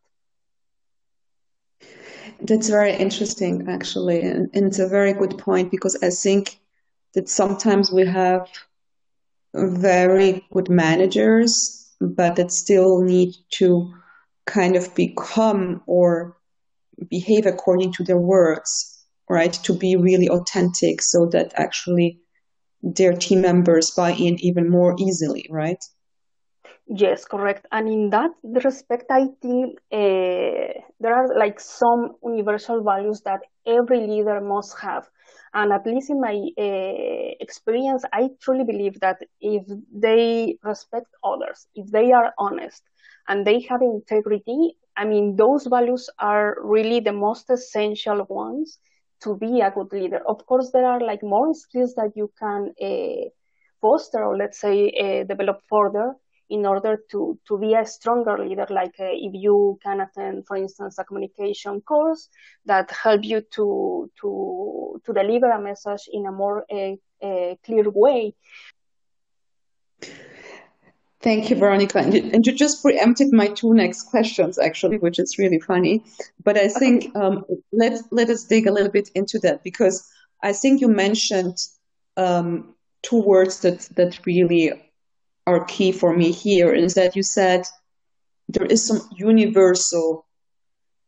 That's 2.40 2.68
very 2.68 2.92
interesting, 2.92 3.68
actually. 3.68 4.22
And, 4.22 4.48
and 4.54 4.66
it's 4.66 4.78
a 4.78 4.88
very 4.88 5.12
good 5.12 5.36
point 5.38 5.70
because 5.70 5.96
I 6.02 6.10
think 6.10 6.60
that 7.14 7.28
sometimes 7.28 7.90
we 7.90 8.06
have 8.06 8.48
very 9.56 10.46
good 10.52 10.68
managers, 10.68 11.94
but 12.00 12.36
that 12.36 12.52
still 12.52 13.02
need 13.02 13.34
to 13.54 13.92
kind 14.46 14.76
of 14.76 14.94
become 14.94 15.82
or 15.86 16.36
behave 17.10 17.46
according 17.46 17.92
to 17.92 18.04
their 18.04 18.18
words, 18.18 19.04
right? 19.28 19.52
To 19.52 19.74
be 19.74 19.96
really 19.96 20.28
authentic 20.28 21.02
so 21.02 21.26
that 21.32 21.52
actually 21.56 22.20
their 22.82 23.12
team 23.12 23.40
members 23.40 23.90
buy 23.90 24.12
in 24.12 24.38
even 24.40 24.70
more 24.70 24.94
easily, 24.98 25.46
right? 25.50 25.82
Yes, 26.88 27.24
correct. 27.24 27.66
And 27.72 27.88
in 27.88 28.10
that 28.10 28.30
respect, 28.44 29.06
I 29.10 29.26
think 29.42 29.78
uh, 29.92 30.80
there 31.00 31.14
are 31.14 31.36
like 31.36 31.58
some 31.58 32.14
universal 32.22 32.82
values 32.84 33.22
that 33.24 33.40
every 33.66 34.06
leader 34.06 34.40
must 34.40 34.78
have. 34.78 35.08
And 35.54 35.72
at 35.72 35.86
least 35.86 36.10
in 36.10 36.20
my 36.20 36.34
uh, 36.58 37.34
experience, 37.40 38.04
I 38.12 38.30
truly 38.40 38.64
believe 38.64 39.00
that 39.00 39.18
if 39.40 39.64
they 39.92 40.58
respect 40.62 41.06
others, 41.24 41.66
if 41.74 41.90
they 41.90 42.12
are 42.12 42.32
honest, 42.38 42.82
and 43.28 43.46
they 43.46 43.60
have 43.68 43.82
integrity, 43.82 44.76
I 44.96 45.04
mean, 45.04 45.36
those 45.36 45.66
values 45.66 46.08
are 46.18 46.56
really 46.62 47.00
the 47.00 47.12
most 47.12 47.50
essential 47.50 48.24
ones 48.28 48.78
to 49.22 49.36
be 49.36 49.60
a 49.60 49.70
good 49.70 49.92
leader. 49.92 50.20
Of 50.26 50.46
course, 50.46 50.70
there 50.72 50.86
are 50.86 51.00
like 51.00 51.22
more 51.22 51.54
skills 51.54 51.94
that 51.94 52.12
you 52.16 52.30
can 52.38 52.72
uh, 52.82 53.28
foster 53.80 54.22
or 54.24 54.36
let's 54.36 54.60
say 54.60 54.90
uh, 55.04 55.24
develop 55.24 55.60
further 55.68 56.14
in 56.48 56.64
order 56.64 57.02
to, 57.10 57.38
to 57.48 57.58
be 57.58 57.74
a 57.74 57.86
stronger 57.86 58.38
leader. 58.38 58.66
Like 58.70 58.94
uh, 59.00 59.10
if 59.10 59.32
you 59.34 59.78
can 59.82 60.00
attend, 60.00 60.46
for 60.46 60.56
instance, 60.56 60.98
a 60.98 61.04
communication 61.04 61.80
course 61.80 62.28
that 62.64 62.90
help 62.90 63.24
you 63.24 63.42
to, 63.54 64.10
to, 64.20 65.00
to 65.04 65.12
deliver 65.12 65.50
a 65.50 65.60
message 65.60 66.08
in 66.12 66.26
a 66.26 66.32
more 66.32 66.64
clear 67.64 67.90
way. 67.90 68.34
Thank 71.20 71.50
you, 71.50 71.56
Veronica. 71.56 71.98
And 71.98 72.14
you, 72.14 72.30
and 72.32 72.46
you, 72.46 72.52
just 72.52 72.82
preempted 72.82 73.32
my 73.32 73.48
two 73.48 73.74
next 73.74 74.04
questions, 74.04 74.58
actually, 74.58 74.98
which 74.98 75.18
is 75.18 75.38
really 75.38 75.58
funny. 75.58 76.04
But 76.44 76.56
I 76.56 76.68
think 76.68 77.16
um, 77.16 77.44
let 77.72 77.98
let 78.12 78.30
us 78.30 78.44
dig 78.44 78.68
a 78.68 78.70
little 78.70 78.92
bit 78.92 79.10
into 79.16 79.40
that 79.40 79.64
because 79.64 80.08
I 80.42 80.52
think 80.52 80.80
you 80.80 80.86
mentioned 80.86 81.56
um, 82.16 82.74
two 83.02 83.20
words 83.20 83.60
that 83.62 83.88
that 83.96 84.24
really 84.24 84.72
are 85.46 85.64
key 85.64 85.92
for 85.92 86.16
me 86.16 86.32
here. 86.32 86.72
Is 86.74 86.94
that 86.94 87.16
you 87.16 87.22
said 87.22 87.64
there 88.48 88.66
is 88.66 88.84
some 88.84 89.00
universal 89.16 90.26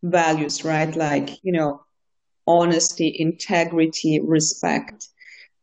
values, 0.02 0.64
right? 0.64 0.95
Like 0.95 1.30
you 1.42 1.52
know, 1.52 1.83
honesty, 2.47 3.14
integrity, 3.18 4.21
respect, 4.21 5.09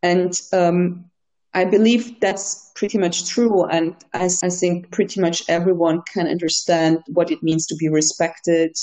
and 0.02 0.40
um, 0.52 1.10
I 1.56 1.64
believe 1.64 2.20
that's 2.20 2.70
pretty 2.74 2.98
much 2.98 3.26
true. 3.30 3.64
And 3.64 3.96
I, 4.12 4.28
I 4.42 4.50
think 4.50 4.90
pretty 4.90 5.22
much 5.22 5.42
everyone 5.48 6.02
can 6.02 6.28
understand 6.28 6.98
what 7.08 7.30
it 7.30 7.42
means 7.42 7.66
to 7.68 7.76
be 7.76 7.88
respected, 7.88 8.76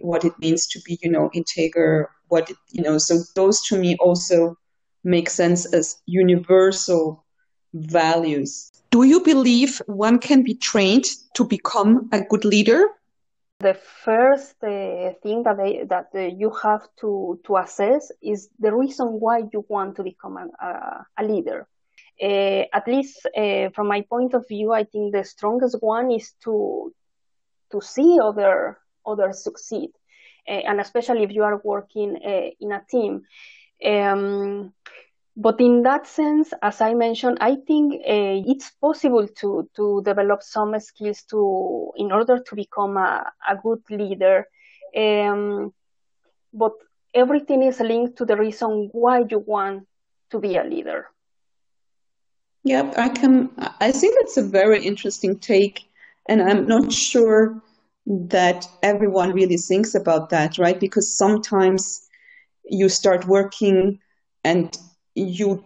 what 0.00 0.24
it 0.24 0.32
means 0.38 0.68
to 0.68 0.80
be, 0.86 1.00
you 1.02 1.10
know, 1.10 1.30
integer, 1.34 2.08
what, 2.28 2.48
it, 2.48 2.56
you 2.68 2.84
know, 2.84 2.96
so 2.98 3.18
those 3.34 3.60
to 3.66 3.76
me 3.76 3.96
also 3.98 4.54
make 5.02 5.28
sense 5.28 5.66
as 5.74 5.96
universal 6.06 7.24
values. 7.74 8.70
Do 8.90 9.04
you 9.04 9.22
believe 9.22 9.80
one 9.86 10.18
can 10.18 10.42
be 10.42 10.54
trained 10.54 11.06
to 11.34 11.44
become 11.44 12.08
a 12.12 12.22
good 12.22 12.44
leader? 12.44 12.88
The 13.60 13.74
first 13.74 14.56
uh, 14.62 15.12
thing 15.22 15.42
that 15.44 15.56
they, 15.58 15.84
that 15.84 16.08
uh, 16.14 16.20
you 16.20 16.50
have 16.62 16.88
to 17.00 17.38
to 17.44 17.56
assess 17.58 18.10
is 18.22 18.48
the 18.58 18.74
reason 18.74 19.06
why 19.20 19.42
you 19.52 19.64
want 19.68 19.96
to 19.96 20.02
become 20.02 20.38
a, 20.38 21.04
a, 21.18 21.24
leader 21.24 21.68
uh, 22.22 22.64
at 22.72 22.86
least 22.86 23.26
uh, 23.36 23.70
from 23.74 23.88
my 23.88 24.02
point 24.02 24.34
of 24.34 24.46
view, 24.46 24.72
I 24.72 24.84
think 24.84 25.12
the 25.12 25.24
strongest 25.24 25.76
one 25.80 26.10
is 26.10 26.32
to 26.44 26.92
to 27.72 27.80
see 27.80 28.18
other 28.22 28.78
others 29.06 29.42
succeed, 29.42 29.90
uh, 30.48 30.62
and 30.68 30.80
especially 30.80 31.22
if 31.22 31.32
you 31.32 31.44
are 31.44 31.60
working 31.64 32.16
in 32.60 32.72
a 32.72 32.82
team. 32.90 33.22
Um, 33.84 34.74
but 35.36 35.60
in 35.60 35.82
that 35.82 36.06
sense, 36.06 36.52
as 36.62 36.80
I 36.80 36.94
mentioned, 36.94 37.38
I 37.40 37.56
think 37.66 37.94
uh, 37.94 38.42
it's 38.46 38.70
possible 38.80 39.26
to 39.40 39.68
to 39.76 40.02
develop 40.04 40.42
some 40.42 40.78
skills 40.80 41.22
to 41.30 41.92
in 41.96 42.12
order 42.12 42.38
to 42.40 42.54
become 42.56 42.96
a, 42.96 43.24
a 43.48 43.56
good 43.56 43.82
leader. 43.90 44.46
Um, 44.96 45.72
but 46.52 46.72
everything 47.14 47.62
is 47.62 47.80
linked 47.80 48.18
to 48.18 48.24
the 48.24 48.36
reason 48.36 48.90
why 48.92 49.24
you 49.28 49.38
want 49.38 49.86
to 50.30 50.38
be 50.38 50.56
a 50.56 50.64
leader. 50.64 51.06
Yep, 52.64 52.94
I 52.98 53.08
can. 53.08 53.50
I 53.80 53.92
think 53.92 54.16
it's 54.20 54.36
a 54.36 54.42
very 54.42 54.84
interesting 54.84 55.38
take, 55.38 55.88
and 56.28 56.42
I'm 56.42 56.66
not 56.66 56.92
sure 56.92 57.62
that 58.06 58.66
everyone 58.82 59.32
really 59.32 59.56
thinks 59.56 59.94
about 59.94 60.30
that, 60.30 60.58
right? 60.58 60.78
Because 60.78 61.16
sometimes 61.16 62.06
you 62.64 62.88
start 62.88 63.26
working 63.26 63.98
and 64.44 64.76
you 65.14 65.64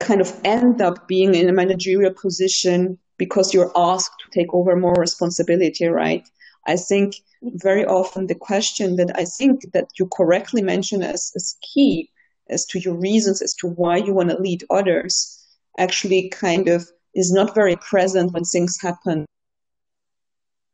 kind 0.00 0.20
of 0.20 0.32
end 0.44 0.82
up 0.82 1.08
being 1.08 1.34
in 1.34 1.48
a 1.48 1.52
managerial 1.52 2.12
position 2.12 2.98
because 3.16 3.54
you're 3.54 3.72
asked 3.76 4.14
to 4.20 4.38
take 4.38 4.52
over 4.52 4.76
more 4.76 4.94
responsibility, 4.94 5.86
right? 5.86 6.26
I 6.66 6.76
think 6.76 7.14
very 7.42 7.84
often 7.84 8.26
the 8.26 8.34
question 8.34 8.96
that 8.96 9.16
I 9.16 9.24
think 9.24 9.72
that 9.72 9.88
you 9.98 10.08
correctly 10.14 10.62
mention 10.62 11.02
as, 11.02 11.32
as 11.36 11.56
key 11.62 12.10
as 12.48 12.64
to 12.66 12.78
your 12.78 12.94
reasons 12.94 13.40
as 13.42 13.54
to 13.54 13.68
why 13.68 13.96
you 13.96 14.12
want 14.12 14.30
to 14.30 14.38
lead 14.38 14.64
others 14.70 15.46
actually 15.78 16.28
kind 16.30 16.68
of 16.68 16.86
is 17.14 17.32
not 17.32 17.54
very 17.54 17.76
present 17.76 18.32
when 18.32 18.44
things 18.44 18.78
happen. 18.80 19.24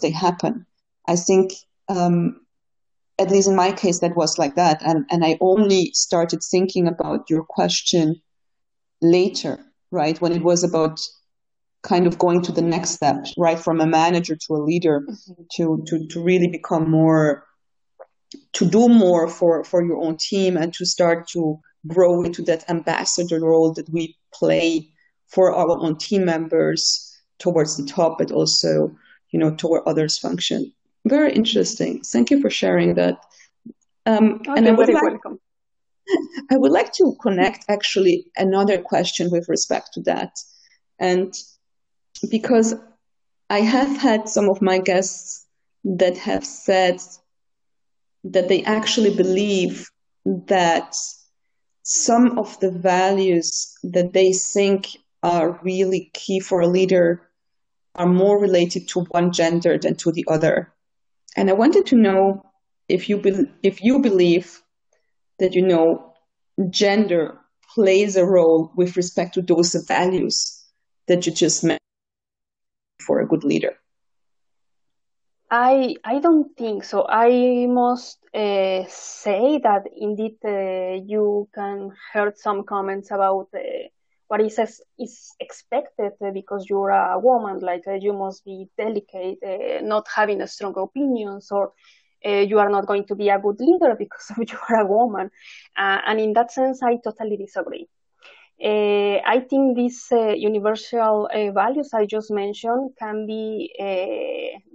They 0.00 0.10
happen. 0.10 0.66
I 1.06 1.16
think, 1.16 1.52
um, 1.88 2.39
at 3.20 3.30
least 3.30 3.48
in 3.48 3.54
my 3.54 3.70
case, 3.70 4.00
that 4.00 4.16
was 4.16 4.38
like 4.38 4.54
that. 4.54 4.80
And, 4.82 5.04
and 5.10 5.24
I 5.24 5.36
only 5.40 5.90
started 5.92 6.40
thinking 6.42 6.88
about 6.88 7.28
your 7.28 7.44
question 7.44 8.16
later, 9.02 9.58
right? 9.90 10.20
When 10.20 10.32
it 10.32 10.42
was 10.42 10.64
about 10.64 11.00
kind 11.82 12.06
of 12.06 12.18
going 12.18 12.42
to 12.42 12.52
the 12.52 12.62
next 12.62 12.90
step, 12.90 13.26
right? 13.38 13.58
From 13.58 13.80
a 13.80 13.86
manager 13.86 14.36
to 14.36 14.54
a 14.54 14.64
leader 14.64 15.00
mm-hmm. 15.00 15.42
to, 15.56 15.84
to, 15.86 16.08
to 16.08 16.22
really 16.22 16.48
become 16.48 16.90
more, 16.90 17.44
to 18.54 18.68
do 18.68 18.88
more 18.88 19.28
for, 19.28 19.64
for 19.64 19.84
your 19.84 20.02
own 20.02 20.16
team 20.16 20.56
and 20.56 20.72
to 20.74 20.86
start 20.86 21.28
to 21.28 21.58
grow 21.86 22.22
into 22.22 22.42
that 22.42 22.68
ambassador 22.68 23.40
role 23.40 23.72
that 23.74 23.88
we 23.90 24.16
play 24.32 24.88
for 25.28 25.54
our 25.54 25.78
own 25.78 25.96
team 25.96 26.24
members 26.24 27.06
towards 27.38 27.76
the 27.76 27.84
top, 27.84 28.18
but 28.18 28.30
also, 28.30 28.94
you 29.30 29.38
know, 29.38 29.54
toward 29.54 29.82
others 29.86 30.18
function. 30.18 30.72
Very 31.06 31.32
interesting. 31.32 32.02
Thank 32.02 32.30
you 32.30 32.40
for 32.40 32.50
sharing 32.50 32.94
that. 32.94 33.18
Um, 34.06 34.34
okay, 34.34 34.52
and 34.56 34.68
I 34.68 34.72
would 34.72 34.88
like, 34.88 35.02
welcome. 35.02 35.40
I 36.50 36.56
would 36.56 36.72
like 36.72 36.92
to 36.94 37.16
connect 37.22 37.64
actually 37.68 38.26
another 38.36 38.78
question 38.78 39.30
with 39.30 39.48
respect 39.48 39.90
to 39.94 40.02
that. 40.02 40.38
And 40.98 41.34
because 42.30 42.74
I 43.48 43.60
have 43.60 43.96
had 43.96 44.28
some 44.28 44.48
of 44.48 44.60
my 44.60 44.78
guests 44.78 45.46
that 45.84 46.16
have 46.18 46.44
said 46.44 47.00
that 48.24 48.48
they 48.48 48.62
actually 48.64 49.14
believe 49.14 49.88
that 50.24 50.94
some 51.82 52.38
of 52.38 52.58
the 52.60 52.70
values 52.70 53.74
that 53.82 54.12
they 54.12 54.32
think 54.32 54.96
are 55.22 55.58
really 55.62 56.10
key 56.12 56.40
for 56.40 56.60
a 56.60 56.66
leader 56.66 57.28
are 57.94 58.06
more 58.06 58.38
related 58.38 58.88
to 58.88 59.00
one 59.10 59.32
gender 59.32 59.78
than 59.78 59.96
to 59.96 60.12
the 60.12 60.24
other. 60.28 60.72
And 61.36 61.50
I 61.50 61.54
wanted 61.54 61.86
to 61.86 61.96
know 61.96 62.42
if 62.88 63.08
you 63.08 63.16
be- 63.18 63.50
if 63.62 63.82
you 63.82 63.98
believe 64.00 64.60
that 65.38 65.54
you 65.54 65.62
know 65.62 66.12
gender 66.70 67.38
plays 67.74 68.16
a 68.16 68.24
role 68.24 68.70
with 68.76 68.96
respect 68.96 69.34
to 69.34 69.42
those 69.42 69.74
values 69.88 70.64
that 71.08 71.26
you 71.26 71.32
just 71.32 71.62
mentioned 71.64 71.80
for 73.06 73.20
a 73.20 73.26
good 73.26 73.44
leader. 73.44 73.74
I 75.50 75.96
I 76.04 76.18
don't 76.20 76.56
think 76.56 76.84
so. 76.84 77.06
I 77.08 77.66
must 77.68 78.18
uh, 78.34 78.84
say 78.88 79.58
that 79.58 79.86
indeed 79.96 80.36
uh, 80.44 81.02
you 81.06 81.48
can 81.54 81.92
hear 82.12 82.32
some 82.36 82.64
comments 82.64 83.10
about 83.10 83.48
uh, 83.54 83.60
what 84.30 84.40
is 84.40 84.60
is 84.96 85.34
expected 85.40 86.12
because 86.32 86.64
you're 86.70 86.90
a 86.90 87.18
woman, 87.18 87.58
like 87.58 87.82
uh, 87.88 87.94
you 87.94 88.12
must 88.12 88.44
be 88.44 88.68
delicate, 88.78 89.38
uh, 89.44 89.82
not 89.82 90.06
having 90.14 90.40
a 90.40 90.46
strong 90.46 90.72
opinions, 90.76 91.50
or 91.50 91.72
uh, 92.24 92.44
you 92.50 92.60
are 92.60 92.70
not 92.70 92.86
going 92.86 93.04
to 93.06 93.16
be 93.16 93.28
a 93.28 93.40
good 93.40 93.58
leader 93.58 93.96
because 93.98 94.30
you 94.38 94.58
are 94.68 94.82
a 94.82 94.86
woman. 94.86 95.30
and 95.76 96.20
in 96.20 96.32
that 96.34 96.52
sense, 96.52 96.80
I 96.80 96.98
totally 97.02 97.36
disagree. 97.36 97.88
Uh, 98.62 99.18
I 99.26 99.40
think 99.50 99.74
these 99.74 100.06
uh, 100.12 100.34
universal 100.36 101.28
uh, 101.34 101.50
values 101.50 101.90
I 101.92 102.06
just 102.06 102.30
mentioned 102.30 102.90
can 102.98 103.26
be 103.26 103.72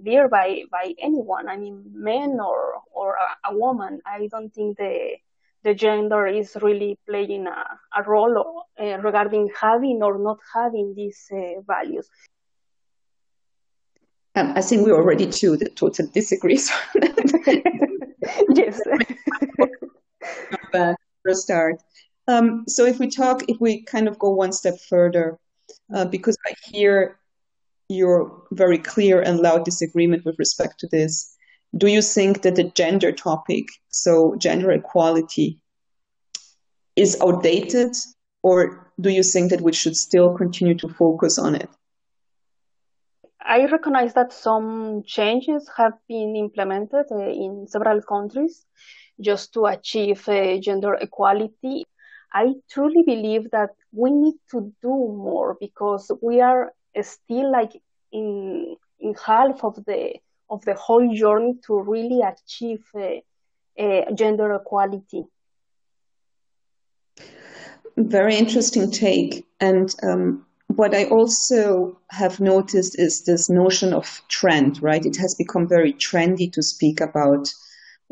there 0.02 0.28
by, 0.28 0.64
by 0.70 0.92
anyone. 0.98 1.48
I 1.48 1.56
mean, 1.56 1.82
men 1.94 2.40
or, 2.40 2.82
or 2.92 3.14
a, 3.14 3.52
a, 3.52 3.56
woman. 3.56 4.00
I 4.04 4.28
don't 4.30 4.52
think 4.52 4.76
the, 4.76 5.16
the 5.66 5.74
gender 5.74 6.28
is 6.28 6.56
really 6.62 6.96
playing 7.08 7.48
a, 7.48 8.00
a 8.00 8.02
role 8.08 8.64
regarding 8.78 9.50
having 9.60 10.00
or 10.00 10.16
not 10.16 10.38
having 10.54 10.94
these 10.94 11.28
values. 11.66 12.08
Um, 14.36 14.52
I 14.54 14.60
think 14.60 14.86
we 14.86 14.92
already 14.92 15.26
two 15.26 15.56
that 15.60 15.74
totally 15.74 16.08
disagree. 16.14 16.60
yes. 18.54 18.80
for 20.72 21.30
a 21.30 21.34
start. 21.34 21.82
Um, 22.28 22.64
so 22.68 22.84
if 22.84 23.00
we 23.00 23.08
talk, 23.08 23.42
if 23.48 23.56
we 23.60 23.82
kind 23.82 24.06
of 24.06 24.18
go 24.20 24.30
one 24.30 24.52
step 24.52 24.78
further, 24.88 25.36
uh, 25.92 26.04
because 26.04 26.36
I 26.46 26.54
hear 26.70 27.18
your 27.88 28.42
very 28.52 28.78
clear 28.78 29.20
and 29.20 29.40
loud 29.40 29.64
disagreement 29.64 30.24
with 30.24 30.38
respect 30.38 30.78
to 30.80 30.88
this, 30.88 31.35
do 31.76 31.86
you 31.88 32.02
think 32.02 32.42
that 32.42 32.56
the 32.56 32.70
gender 32.74 33.12
topic, 33.12 33.66
so 33.88 34.34
gender 34.38 34.70
equality, 34.70 35.60
is 36.94 37.20
outdated, 37.20 37.94
or 38.42 38.90
do 39.00 39.10
you 39.10 39.22
think 39.22 39.50
that 39.50 39.60
we 39.60 39.72
should 39.72 39.96
still 39.96 40.34
continue 40.36 40.74
to 40.76 40.88
focus 40.88 41.38
on 41.38 41.54
it? 41.54 41.68
I 43.40 43.66
recognize 43.66 44.14
that 44.14 44.32
some 44.32 45.02
changes 45.06 45.70
have 45.76 45.92
been 46.08 46.34
implemented 46.34 47.06
uh, 47.10 47.18
in 47.18 47.66
several 47.68 48.00
countries 48.02 48.64
just 49.20 49.52
to 49.54 49.66
achieve 49.66 50.28
uh, 50.28 50.58
gender 50.58 50.94
equality. 50.94 51.84
I 52.32 52.54
truly 52.70 53.02
believe 53.06 53.50
that 53.52 53.70
we 53.92 54.10
need 54.10 54.34
to 54.50 54.72
do 54.82 54.88
more 54.88 55.56
because 55.60 56.10
we 56.22 56.40
are 56.40 56.72
still 57.02 57.52
like 57.52 57.72
in 58.12 58.76
in 58.98 59.14
half 59.14 59.62
of 59.62 59.76
the 59.84 60.14
of 60.48 60.64
the 60.64 60.74
whole 60.74 61.14
journey 61.14 61.54
to 61.66 61.80
really 61.80 62.20
achieve 62.22 62.84
uh, 62.94 63.82
uh, 63.82 64.12
gender 64.14 64.54
equality. 64.54 65.24
Very 67.96 68.36
interesting 68.36 68.90
take, 68.90 69.46
and 69.58 69.94
um, 70.02 70.44
what 70.66 70.94
I 70.94 71.04
also 71.04 71.98
have 72.10 72.40
noticed 72.40 72.98
is 72.98 73.24
this 73.24 73.48
notion 73.48 73.94
of 73.94 74.22
trend. 74.28 74.82
Right, 74.82 75.04
it 75.04 75.16
has 75.16 75.34
become 75.34 75.66
very 75.66 75.92
trendy 75.94 76.52
to 76.52 76.62
speak 76.62 77.00
about 77.00 77.52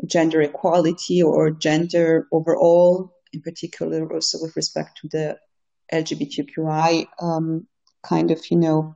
gender 0.05 0.41
equality 0.41 1.21
or 1.21 1.51
gender 1.51 2.27
overall 2.31 3.15
in 3.35 3.41
particular 3.41 4.11
also 4.11 4.39
with 4.41 4.55
respect 4.55 4.97
to 4.97 5.07
the 5.09 5.37
LGBTQI 5.93 7.07
um, 7.21 7.67
kind 8.03 8.31
of, 8.31 8.39
you 8.49 8.57
know, 8.57 8.95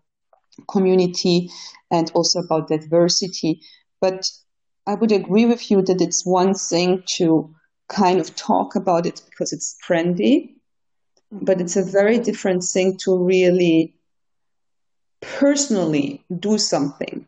community 0.67 1.50
and 1.91 2.12
also 2.13 2.39
about 2.39 2.67
diversity. 2.67 3.62
But 4.02 4.30
I 4.88 4.95
would 4.95 5.12
agree 5.12 5.45
with 5.45 5.69
you 5.69 5.82
that 5.84 6.02
it's 6.02 6.26
one 6.26 6.54
thing 6.54 7.04
to 7.15 7.54
kind 7.89 8.19
of 8.19 8.36
talk 8.36 8.76
about 8.76 9.06
it 9.06 9.22
because 9.30 9.52
it's 9.54 9.76
trendy, 9.88 10.56
but 11.32 11.62
it's 11.62 11.76
a 11.76 11.84
very 11.84 12.19
different 12.19 12.63
thing 12.63 12.98
to 13.04 13.17
really 13.17 13.95
personally 15.22 16.24
do 16.39 16.58
something, 16.58 17.28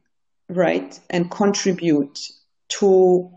right? 0.50 1.00
And 1.10 1.30
contribute 1.30 2.20
to 2.80 3.30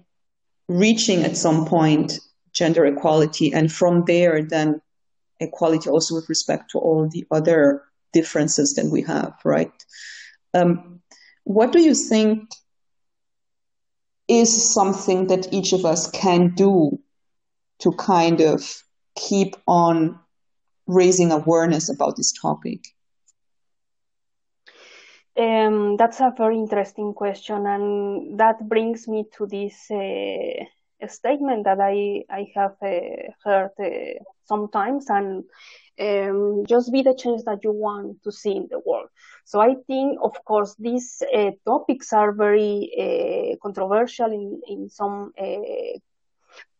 reaching 0.68 1.22
at 1.24 1.37
some 1.37 1.66
point 1.66 2.20
gender 2.52 2.87
equality, 2.87 3.52
and 3.52 3.70
from 3.70 4.04
there, 4.07 4.42
then 4.42 4.80
equality 5.40 5.90
also 5.90 6.14
with 6.14 6.28
respect 6.28 6.70
to 6.70 6.78
all 6.78 7.09
the 7.11 7.26
other 7.30 7.83
differences 8.14 8.74
that 8.74 8.87
we 8.87 9.03
have, 9.03 9.35
right? 9.44 9.72
Um, 10.55 11.00
what 11.44 11.72
do 11.72 11.81
you 11.81 11.94
think 11.94 12.48
is 14.29 14.72
something 14.72 15.27
that 15.27 15.53
each 15.53 15.72
of 15.74 15.85
us 15.85 16.11
can 16.11 16.55
do 16.55 16.98
to 17.81 17.92
kind 17.92 18.40
of 18.40 18.83
keep 19.16 19.57
on 19.66 20.18
raising 20.87 21.33
awareness 21.33 21.90
about 21.90 22.16
this 22.16 22.33
topic? 22.33 22.81
Um, 25.37 25.96
that's 25.96 26.20
a 26.20 26.33
very 26.37 26.57
interesting 26.57 27.12
question, 27.12 27.66
and 27.66 28.38
that 28.38 28.68
brings 28.68 29.09
me 29.09 29.24
to 29.37 29.46
this 29.46 29.90
uh, 29.90 30.64
statement 31.09 31.64
that 31.64 31.80
I 31.80 32.24
I 32.30 32.46
have 32.54 32.76
uh, 32.83 33.33
heard 33.44 33.70
uh, 33.78 34.22
sometimes, 34.44 35.11
and 35.11 35.44
um, 36.00 36.64
just 36.66 36.92
be 36.92 37.02
the 37.02 37.14
change 37.14 37.42
that 37.44 37.64
you 37.64 37.72
want 37.72 38.22
to 38.24 38.33
see 38.33 38.57
in 38.57 38.68
the 38.70 38.80
world. 38.80 39.09
So 39.44 39.61
I 39.61 39.76
think, 39.87 40.18
of 40.22 40.35
course, 40.44 40.74
these 40.78 41.22
uh, 41.35 41.50
topics 41.66 42.12
are 42.12 42.33
very 42.33 42.90
uh, 43.04 43.57
controversial 43.62 44.33
in 44.33 44.61
in 44.68 44.88
some 44.88 45.33
uh, 45.38 45.98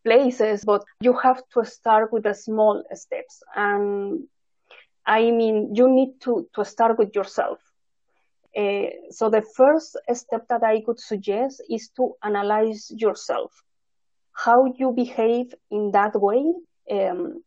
places, 0.05 0.65
but 0.65 0.85
you 1.01 1.15
have 1.15 1.43
to 1.55 1.65
start 1.65 2.13
with 2.13 2.25
the 2.25 2.35
small 2.35 2.83
steps. 2.95 3.43
And 3.55 4.25
I 5.07 5.31
mean, 5.31 5.75
you 5.75 5.89
need 5.89 6.21
to 6.23 6.49
to 6.55 6.65
start 6.65 6.99
with 6.99 7.15
yourself. 7.15 7.61
Uh, 8.57 8.91
so 9.11 9.31
the 9.31 9.43
first 9.43 9.97
step 10.13 10.47
that 10.49 10.63
I 10.63 10.81
could 10.83 11.01
suggest 11.01 11.63
is 11.69 11.89
to 11.97 12.15
analyze 12.23 12.91
yourself 12.97 13.64
how 14.35 14.67
you 14.77 14.93
behave 14.93 15.55
in 15.71 15.93
that 15.93 16.13
way. 16.15 16.45
Um, 16.91 17.43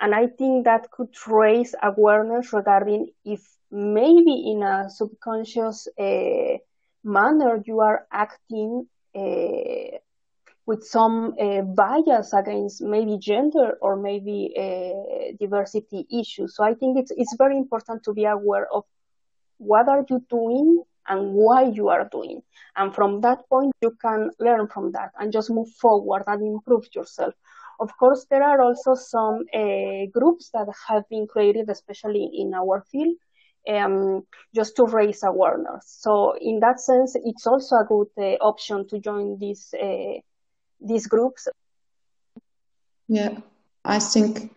and 0.00 0.14
I 0.14 0.28
think 0.28 0.64
that 0.64 0.90
could 0.90 1.14
raise 1.26 1.74
awareness 1.82 2.52
regarding 2.52 3.10
if 3.24 3.42
maybe 3.70 4.52
in 4.52 4.62
a 4.62 4.88
subconscious 4.88 5.88
uh, 5.98 6.58
manner 7.04 7.62
you 7.66 7.80
are 7.80 8.06
acting 8.12 8.86
uh, 9.14 9.98
with 10.66 10.84
some 10.84 11.34
uh, 11.40 11.62
bias 11.62 12.32
against 12.32 12.82
maybe 12.82 13.18
gender 13.18 13.76
or 13.80 13.96
maybe 13.96 14.52
uh, 14.56 15.32
diversity 15.40 16.06
issues. 16.10 16.54
So 16.54 16.62
I 16.62 16.74
think 16.74 16.98
it's 16.98 17.10
it's 17.10 17.34
very 17.36 17.56
important 17.56 18.04
to 18.04 18.12
be 18.12 18.24
aware 18.24 18.68
of 18.72 18.84
what 19.56 19.88
are 19.88 20.04
you 20.08 20.24
doing 20.30 20.82
and 21.08 21.32
why 21.32 21.62
you 21.62 21.88
are 21.88 22.08
doing. 22.10 22.42
And 22.76 22.94
from 22.94 23.20
that 23.22 23.48
point, 23.48 23.72
you 23.82 23.96
can 24.00 24.30
learn 24.38 24.68
from 24.68 24.92
that 24.92 25.10
and 25.18 25.32
just 25.32 25.50
move 25.50 25.68
forward 25.80 26.24
and 26.26 26.42
improve 26.42 26.86
yourself. 26.94 27.34
Of 27.80 27.96
course, 27.96 28.26
there 28.30 28.42
are 28.42 28.60
also 28.60 28.94
some 28.94 29.44
uh, 29.54 30.06
groups 30.12 30.50
that 30.52 30.66
have 30.88 31.08
been 31.08 31.26
created, 31.26 31.68
especially 31.70 32.28
in 32.34 32.52
our 32.54 32.84
field, 32.90 33.16
um, 33.68 34.22
just 34.54 34.76
to 34.76 34.84
raise 34.84 35.22
awareness. 35.22 35.84
So, 35.86 36.34
in 36.40 36.60
that 36.60 36.80
sense, 36.80 37.14
it's 37.14 37.46
also 37.46 37.76
a 37.76 37.84
good 37.84 38.08
uh, 38.18 38.44
option 38.44 38.88
to 38.88 38.98
join 38.98 39.38
these 39.38 39.72
uh, 39.80 40.20
these 40.80 41.06
groups. 41.06 41.48
Yeah, 43.08 43.38
I 43.84 43.98
think 44.00 44.50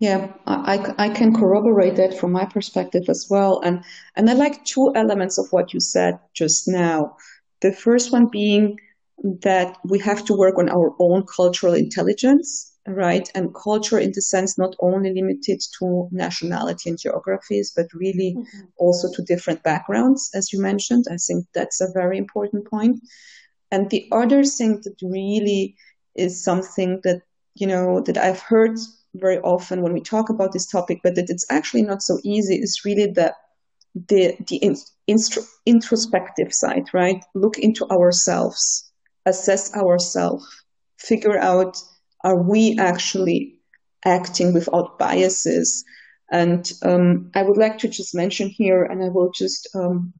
yeah, 0.00 0.32
I, 0.46 0.94
I 0.98 1.08
can 1.08 1.34
corroborate 1.34 1.96
that 1.96 2.16
from 2.18 2.32
my 2.32 2.44
perspective 2.44 3.04
as 3.08 3.26
well. 3.28 3.60
And, 3.64 3.82
and 4.14 4.30
I 4.30 4.34
like 4.34 4.64
two 4.64 4.92
elements 4.94 5.38
of 5.38 5.48
what 5.50 5.74
you 5.74 5.80
said 5.80 6.18
just 6.34 6.68
now. 6.68 7.16
The 7.62 7.72
first 7.72 8.12
one 8.12 8.26
being 8.26 8.78
that 9.42 9.76
we 9.84 9.98
have 9.98 10.24
to 10.26 10.34
work 10.34 10.56
on 10.58 10.68
our 10.68 10.94
own 11.00 11.24
cultural 11.26 11.74
intelligence, 11.74 12.72
right? 12.86 13.28
And 13.34 13.52
culture 13.52 13.98
in 13.98 14.12
the 14.14 14.22
sense 14.22 14.56
not 14.56 14.76
only 14.78 15.12
limited 15.12 15.60
to 15.80 16.08
nationality 16.12 16.90
and 16.90 16.98
geographies, 16.98 17.72
but 17.74 17.86
really 17.92 18.36
mm-hmm. 18.38 18.66
also 18.76 19.10
to 19.12 19.22
different 19.22 19.64
backgrounds, 19.64 20.30
as 20.34 20.52
you 20.52 20.60
mentioned. 20.62 21.06
I 21.10 21.16
think 21.16 21.46
that's 21.54 21.80
a 21.80 21.92
very 21.92 22.18
important 22.18 22.70
point. 22.70 23.00
And 23.72 23.90
the 23.90 24.08
other 24.12 24.44
thing 24.44 24.80
that 24.84 24.94
really 25.02 25.74
is 26.14 26.42
something 26.42 27.00
that, 27.02 27.22
you 27.56 27.66
know, 27.66 28.00
that 28.02 28.16
I've 28.16 28.40
heard 28.40 28.78
very 29.14 29.38
often 29.38 29.82
when 29.82 29.92
we 29.92 30.00
talk 30.00 30.30
about 30.30 30.52
this 30.52 30.66
topic, 30.66 31.00
but 31.02 31.14
that 31.14 31.30
it's 31.30 31.46
actually 31.50 31.82
not 31.82 32.02
so 32.02 32.18
easy 32.24 32.56
is 32.56 32.82
really 32.84 33.06
the 33.06 33.34
the 33.94 34.36
the 34.48 34.76
introspective 35.66 36.52
side, 36.52 36.84
right? 36.92 37.24
Look 37.34 37.58
into 37.58 37.88
ourselves, 37.90 38.90
assess 39.26 39.74
ourselves, 39.74 40.46
figure 40.98 41.38
out 41.38 41.78
are 42.24 42.42
we 42.42 42.76
actually 42.78 43.58
acting 44.04 44.52
without 44.52 44.98
biases? 44.98 45.84
And 46.30 46.70
um, 46.82 47.30
I 47.34 47.42
would 47.42 47.56
like 47.56 47.78
to 47.78 47.88
just 47.88 48.14
mention 48.14 48.48
here, 48.48 48.84
and 48.84 49.02
I 49.02 49.08
will 49.08 49.30
just 49.32 49.68
um, 49.74 50.12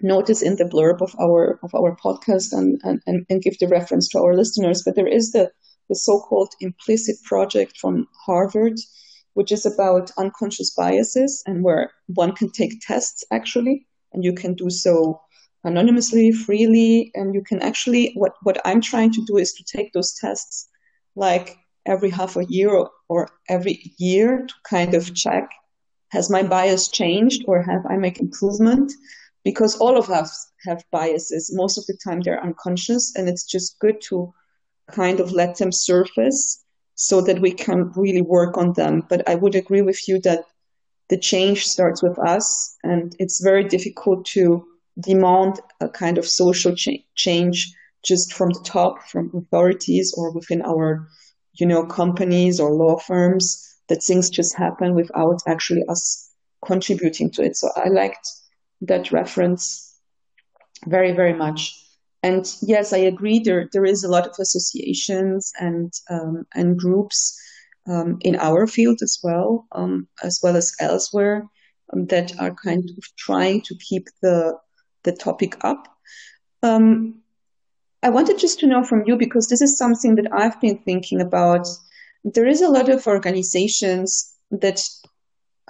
notice 0.00 0.42
in 0.42 0.56
the 0.56 0.64
blurb 0.64 1.02
of 1.02 1.14
our 1.20 1.58
of 1.62 1.74
our 1.74 1.96
podcast 1.96 2.52
and, 2.52 2.80
and, 2.84 3.26
and 3.28 3.42
give 3.42 3.58
the 3.58 3.66
reference 3.66 4.08
to 4.10 4.18
our 4.18 4.34
listeners. 4.34 4.82
But 4.84 4.94
there 4.94 5.08
is 5.08 5.32
the 5.32 5.50
the 5.88 5.94
so-called 5.94 6.54
implicit 6.60 7.16
project 7.24 7.76
from 7.78 8.06
Harvard, 8.26 8.78
which 9.34 9.52
is 9.52 9.64
about 9.66 10.10
unconscious 10.18 10.70
biases 10.70 11.42
and 11.46 11.64
where 11.64 11.92
one 12.06 12.32
can 12.32 12.50
take 12.50 12.80
tests 12.80 13.24
actually, 13.30 13.86
and 14.12 14.24
you 14.24 14.32
can 14.32 14.54
do 14.54 14.70
so 14.70 15.20
anonymously, 15.64 16.32
freely, 16.32 17.10
and 17.14 17.34
you 17.34 17.42
can 17.42 17.60
actually 17.60 18.12
what 18.14 18.34
what 18.42 18.60
I'm 18.64 18.80
trying 18.80 19.12
to 19.12 19.24
do 19.24 19.36
is 19.38 19.52
to 19.54 19.64
take 19.64 19.92
those 19.92 20.14
tests 20.14 20.68
like 21.16 21.56
every 21.86 22.10
half 22.10 22.36
a 22.36 22.44
year 22.44 22.70
or, 22.70 22.90
or 23.08 23.28
every 23.48 23.92
year 23.98 24.46
to 24.46 24.54
kind 24.68 24.94
of 24.94 25.14
check 25.14 25.48
has 26.10 26.30
my 26.30 26.42
bias 26.42 26.88
changed 26.88 27.44
or 27.46 27.62
have 27.62 27.84
I 27.86 27.96
make 27.96 28.18
improvement? 28.18 28.92
Because 29.44 29.76
all 29.76 29.96
of 29.96 30.10
us 30.10 30.50
have 30.66 30.84
biases. 30.90 31.50
Most 31.54 31.78
of 31.78 31.86
the 31.86 31.96
time 32.02 32.20
they're 32.20 32.42
unconscious 32.42 33.14
and 33.14 33.28
it's 33.28 33.44
just 33.44 33.78
good 33.78 34.00
to 34.08 34.32
kind 34.90 35.20
of 35.20 35.32
let 35.32 35.56
them 35.58 35.72
surface 35.72 36.64
so 36.94 37.20
that 37.20 37.40
we 37.40 37.52
can 37.52 37.92
really 37.94 38.22
work 38.22 38.56
on 38.56 38.72
them. 38.72 39.04
But 39.08 39.28
I 39.28 39.34
would 39.34 39.54
agree 39.54 39.82
with 39.82 40.08
you 40.08 40.20
that 40.20 40.44
the 41.08 41.18
change 41.18 41.66
starts 41.66 42.02
with 42.02 42.18
us 42.18 42.76
and 42.82 43.14
it's 43.18 43.40
very 43.42 43.64
difficult 43.64 44.26
to 44.26 44.66
demand 45.00 45.60
a 45.80 45.88
kind 45.88 46.18
of 46.18 46.26
social 46.26 46.74
cha- 46.74 47.04
change 47.14 47.72
just 48.04 48.32
from 48.32 48.50
the 48.50 48.60
top, 48.64 49.02
from 49.08 49.30
authorities 49.34 50.14
or 50.16 50.32
within 50.32 50.62
our, 50.62 51.08
you 51.54 51.66
know, 51.66 51.84
companies 51.84 52.60
or 52.60 52.72
law 52.72 52.98
firms, 52.98 53.64
that 53.88 54.02
things 54.02 54.30
just 54.30 54.56
happen 54.56 54.94
without 54.94 55.40
actually 55.46 55.82
us 55.88 56.30
contributing 56.64 57.30
to 57.30 57.42
it. 57.42 57.56
So 57.56 57.70
I 57.76 57.88
liked 57.88 58.28
that 58.82 59.12
reference 59.12 59.96
very, 60.86 61.12
very 61.12 61.32
much. 61.32 61.74
And 62.22 62.52
yes, 62.62 62.92
I 62.92 62.98
agree. 62.98 63.38
There, 63.38 63.68
there 63.72 63.84
is 63.84 64.02
a 64.02 64.08
lot 64.08 64.26
of 64.26 64.34
associations 64.38 65.52
and 65.60 65.92
um, 66.10 66.46
and 66.54 66.78
groups 66.78 67.38
um, 67.86 68.18
in 68.20 68.36
our 68.36 68.66
field 68.66 68.98
as 69.02 69.18
well, 69.22 69.66
um, 69.72 70.08
as 70.22 70.40
well 70.42 70.56
as 70.56 70.74
elsewhere, 70.80 71.46
um, 71.92 72.06
that 72.06 72.38
are 72.40 72.54
kind 72.54 72.90
of 72.90 73.04
trying 73.16 73.62
to 73.62 73.76
keep 73.76 74.08
the 74.20 74.58
the 75.04 75.12
topic 75.12 75.56
up. 75.62 75.86
Um, 76.62 77.20
I 78.02 78.10
wanted 78.10 78.38
just 78.38 78.60
to 78.60 78.66
know 78.66 78.84
from 78.84 79.04
you 79.06 79.16
because 79.16 79.48
this 79.48 79.62
is 79.62 79.78
something 79.78 80.16
that 80.16 80.32
I've 80.32 80.60
been 80.60 80.78
thinking 80.78 81.20
about. 81.20 81.66
There 82.24 82.46
is 82.46 82.62
a 82.62 82.68
lot 82.68 82.88
of 82.88 83.06
organizations 83.06 84.34
that 84.50 84.82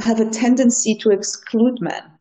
have 0.00 0.20
a 0.20 0.30
tendency 0.30 0.94
to 0.96 1.10
exclude 1.10 1.80
men. 1.80 2.17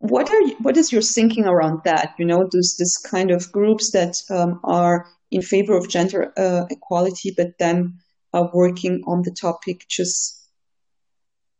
What 0.00 0.30
are 0.30 0.48
what 0.62 0.76
is 0.76 0.92
your 0.92 1.02
thinking 1.02 1.44
around 1.46 1.80
that? 1.84 2.14
You 2.18 2.24
know, 2.24 2.48
there's 2.50 2.76
this 2.78 2.96
kind 2.98 3.30
of 3.30 3.50
groups 3.50 3.90
that 3.92 4.16
um, 4.30 4.60
are 4.62 5.06
in 5.30 5.42
favor 5.42 5.76
of 5.76 5.88
gender 5.88 6.32
uh, 6.36 6.66
equality, 6.70 7.34
but 7.36 7.58
then 7.58 7.98
are 8.32 8.50
working 8.54 9.02
on 9.06 9.22
the 9.22 9.30
topic 9.30 9.86
just 9.88 10.38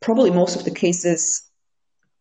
probably 0.01 0.31
most 0.31 0.57
of 0.57 0.65
the 0.65 0.71
cases 0.71 1.43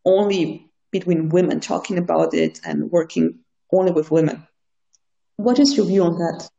only 0.06 0.68
between 0.92 1.30
women 1.30 1.60
talking 1.60 1.98
about 1.98 2.34
it 2.34 2.60
and 2.66 2.92
working 2.92 3.40
only 3.72 3.92
with 3.92 4.10
women. 4.10 4.48
What 5.36 5.60
is 5.60 5.76
your 5.76 5.86
view 5.86 6.04
on 6.04 6.18
that? 6.18 6.50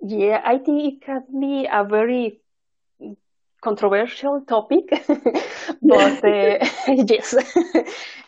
Yeah, 0.00 0.40
I 0.44 0.58
think 0.58 0.94
it 0.94 1.02
can 1.02 1.24
be 1.40 1.68
a 1.70 1.84
very 1.84 2.40
controversial 3.60 4.42
topic, 4.42 4.84
but 5.82 6.24
uh, 6.24 6.58
yes. 7.08 7.34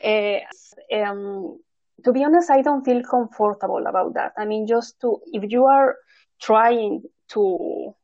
uh, 0.05 0.97
um, 0.97 1.59
to 2.05 2.13
be 2.13 2.25
honest, 2.25 2.51
I 2.51 2.63
don't 2.63 2.85
feel 2.85 3.03
comfortable 3.03 3.85
about 3.87 4.15
that. 4.15 4.33
I 4.39 4.45
mean, 4.45 4.67
just 4.67 5.01
to, 5.03 5.21
if 5.33 5.51
you 5.51 5.65
are 5.67 5.97
trying 6.41 7.03
to 7.31 7.95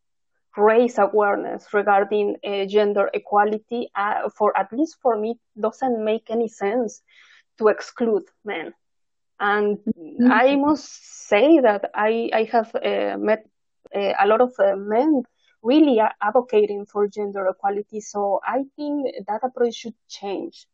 raise 0.57 0.99
awareness 0.99 1.67
regarding 1.73 2.37
uh, 2.45 2.65
gender 2.67 3.11
equality, 3.13 3.89
uh, 3.95 4.29
for 4.37 4.57
at 4.57 4.73
least 4.73 4.97
for 5.03 5.19
me, 5.19 5.39
doesn't 5.61 6.05
make 6.05 6.31
any 6.31 6.49
sense 6.49 7.03
to 7.59 7.69
exclude 7.69 8.25
men. 8.45 8.73
And 9.39 9.79
mm-hmm. 9.79 10.33
I 10.33 10.57
must 10.57 11.29
say 11.29 11.61
that 11.61 11.91
I, 11.95 12.31
I 12.33 12.45
have 12.53 12.75
uh, 12.75 13.19
met 13.19 13.47
uh, 13.95 14.13
a 14.19 14.27
lot 14.27 14.41
of 14.41 14.53
uh, 14.59 14.77
men 14.77 15.23
really 15.67 16.01
advocating 16.23 16.87
for 16.87 17.09
gender 17.09 17.47
equality. 17.49 18.01
So 18.01 18.41
I 18.45 18.65
think 18.77 19.27
that 19.27 19.41
approach 19.43 19.75
should 19.75 19.95
change. 20.09 20.67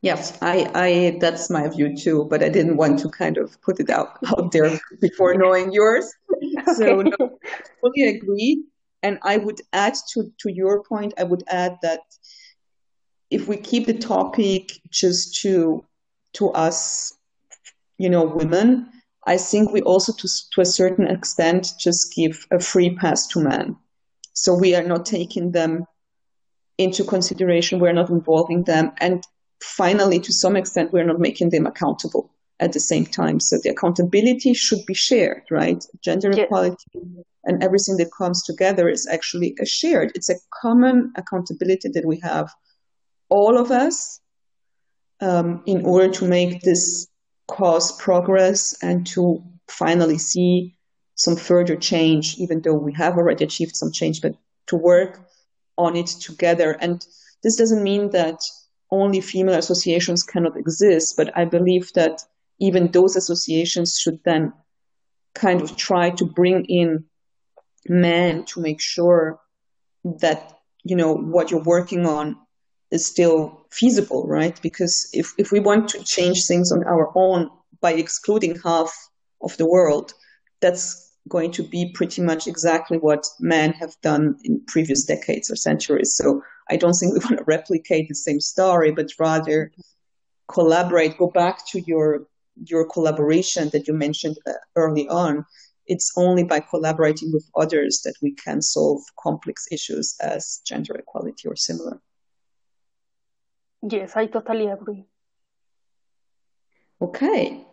Yes, 0.00 0.38
I, 0.40 0.70
I, 0.74 1.18
that's 1.20 1.50
my 1.50 1.68
view 1.68 1.96
too, 1.96 2.26
but 2.30 2.42
I 2.42 2.48
didn't 2.48 2.76
want 2.76 3.00
to 3.00 3.08
kind 3.08 3.36
of 3.36 3.60
put 3.62 3.80
it 3.80 3.90
out, 3.90 4.18
out 4.28 4.52
there 4.52 4.78
before 5.00 5.34
knowing 5.34 5.72
yours. 5.72 6.12
So 6.76 7.02
no, 7.02 7.38
fully 7.80 8.04
agree. 8.16 8.64
And 9.02 9.18
I 9.22 9.38
would 9.38 9.60
add 9.72 9.94
to, 10.12 10.30
to 10.40 10.52
your 10.52 10.82
point, 10.84 11.14
I 11.18 11.24
would 11.24 11.42
add 11.48 11.76
that 11.82 12.00
if 13.30 13.48
we 13.48 13.56
keep 13.56 13.86
the 13.86 13.98
topic 13.98 14.72
just 14.90 15.40
to 15.42 15.84
to 16.34 16.50
us, 16.50 17.12
you 17.96 18.10
know, 18.10 18.24
women, 18.24 18.88
I 19.28 19.36
think 19.36 19.72
we 19.72 19.82
also, 19.82 20.12
to, 20.14 20.28
to 20.52 20.60
a 20.62 20.64
certain 20.64 21.06
extent, 21.06 21.72
just 21.78 22.14
give 22.16 22.46
a 22.50 22.58
free 22.58 22.96
pass 22.96 23.26
to 23.28 23.40
men. 23.40 23.76
So 24.32 24.54
we 24.54 24.74
are 24.74 24.82
not 24.82 25.04
taking 25.04 25.52
them 25.52 25.84
into 26.78 27.04
consideration. 27.04 27.78
We're 27.78 27.92
not 27.92 28.08
involving 28.08 28.64
them. 28.64 28.92
And 29.00 29.22
finally, 29.62 30.18
to 30.20 30.32
some 30.32 30.56
extent, 30.56 30.94
we're 30.94 31.04
not 31.04 31.20
making 31.20 31.50
them 31.50 31.66
accountable 31.66 32.30
at 32.58 32.72
the 32.72 32.80
same 32.80 33.04
time. 33.04 33.38
So 33.38 33.58
the 33.62 33.68
accountability 33.68 34.54
should 34.54 34.80
be 34.86 34.94
shared, 34.94 35.42
right? 35.50 35.84
Gender 36.02 36.30
equality 36.30 36.86
and 37.44 37.62
everything 37.62 37.98
that 37.98 38.10
comes 38.16 38.42
together 38.44 38.88
is 38.88 39.06
actually 39.06 39.54
a 39.60 39.66
shared, 39.66 40.10
it's 40.14 40.30
a 40.30 40.36
common 40.62 41.12
accountability 41.16 41.90
that 41.92 42.06
we 42.06 42.18
have, 42.20 42.50
all 43.28 43.58
of 43.58 43.70
us, 43.70 44.20
um, 45.20 45.62
in 45.66 45.84
order 45.84 46.10
to 46.12 46.24
make 46.26 46.62
this 46.62 47.08
cause 47.48 47.92
progress 47.92 48.76
and 48.82 49.06
to 49.08 49.42
finally 49.68 50.18
see 50.18 50.76
some 51.14 51.36
further 51.36 51.74
change, 51.74 52.36
even 52.38 52.60
though 52.62 52.74
we 52.74 52.92
have 52.92 53.16
already 53.16 53.44
achieved 53.44 53.74
some 53.74 53.90
change, 53.90 54.22
but 54.22 54.34
to 54.68 54.76
work 54.76 55.20
on 55.76 55.96
it 55.96 56.06
together. 56.06 56.72
And 56.72 57.04
this 57.42 57.56
doesn't 57.56 57.82
mean 57.82 58.10
that 58.10 58.40
only 58.90 59.20
female 59.20 59.58
associations 59.58 60.22
cannot 60.22 60.56
exist, 60.56 61.14
but 61.16 61.36
I 61.36 61.44
believe 61.44 61.92
that 61.94 62.22
even 62.60 62.90
those 62.90 63.16
associations 63.16 63.98
should 63.98 64.20
then 64.24 64.52
kind 65.34 65.60
of 65.60 65.76
try 65.76 66.10
to 66.10 66.24
bring 66.24 66.64
in 66.66 67.04
men 67.88 68.44
to 68.46 68.60
make 68.60 68.80
sure 68.80 69.40
that, 70.04 70.58
you 70.84 70.96
know, 70.96 71.14
what 71.14 71.50
you're 71.50 71.62
working 71.62 72.06
on 72.06 72.36
is 72.90 73.06
still 73.06 73.66
feasible, 73.70 74.26
right? 74.26 74.60
Because 74.62 75.08
if, 75.12 75.32
if 75.38 75.52
we 75.52 75.60
want 75.60 75.88
to 75.90 76.02
change 76.04 76.46
things 76.46 76.72
on 76.72 76.84
our 76.84 77.12
own 77.14 77.50
by 77.80 77.92
excluding 77.92 78.58
half 78.64 78.92
of 79.42 79.56
the 79.56 79.66
world, 79.66 80.12
that's 80.60 81.12
going 81.28 81.52
to 81.52 81.62
be 81.62 81.92
pretty 81.94 82.22
much 82.22 82.46
exactly 82.46 82.96
what 82.98 83.26
men 83.38 83.72
have 83.72 83.94
done 84.02 84.36
in 84.44 84.62
previous 84.66 85.04
decades 85.04 85.50
or 85.50 85.56
centuries. 85.56 86.16
So 86.16 86.42
I 86.70 86.76
don't 86.76 86.94
think 86.94 87.12
we 87.12 87.18
want 87.24 87.38
to 87.38 87.44
replicate 87.44 88.08
the 88.08 88.14
same 88.14 88.40
story, 88.40 88.90
but 88.90 89.12
rather 89.18 89.70
collaborate, 90.48 91.18
go 91.18 91.28
back 91.28 91.66
to 91.68 91.80
your 91.80 92.26
your 92.64 92.84
collaboration 92.88 93.68
that 93.72 93.86
you 93.86 93.94
mentioned 93.94 94.36
uh, 94.46 94.52
early 94.74 95.08
on. 95.08 95.44
It's 95.86 96.12
only 96.16 96.42
by 96.42 96.58
collaborating 96.60 97.32
with 97.32 97.48
others 97.56 98.00
that 98.04 98.14
we 98.20 98.34
can 98.34 98.60
solve 98.60 99.00
complex 99.18 99.66
issues 99.70 100.16
as 100.20 100.60
gender 100.66 100.94
equality 100.94 101.46
or 101.46 101.54
similar. 101.54 102.00
Yes, 103.82 104.16
I 104.16 104.26
totally 104.26 104.66
agree. 104.66 105.04
Okay, 107.00 107.64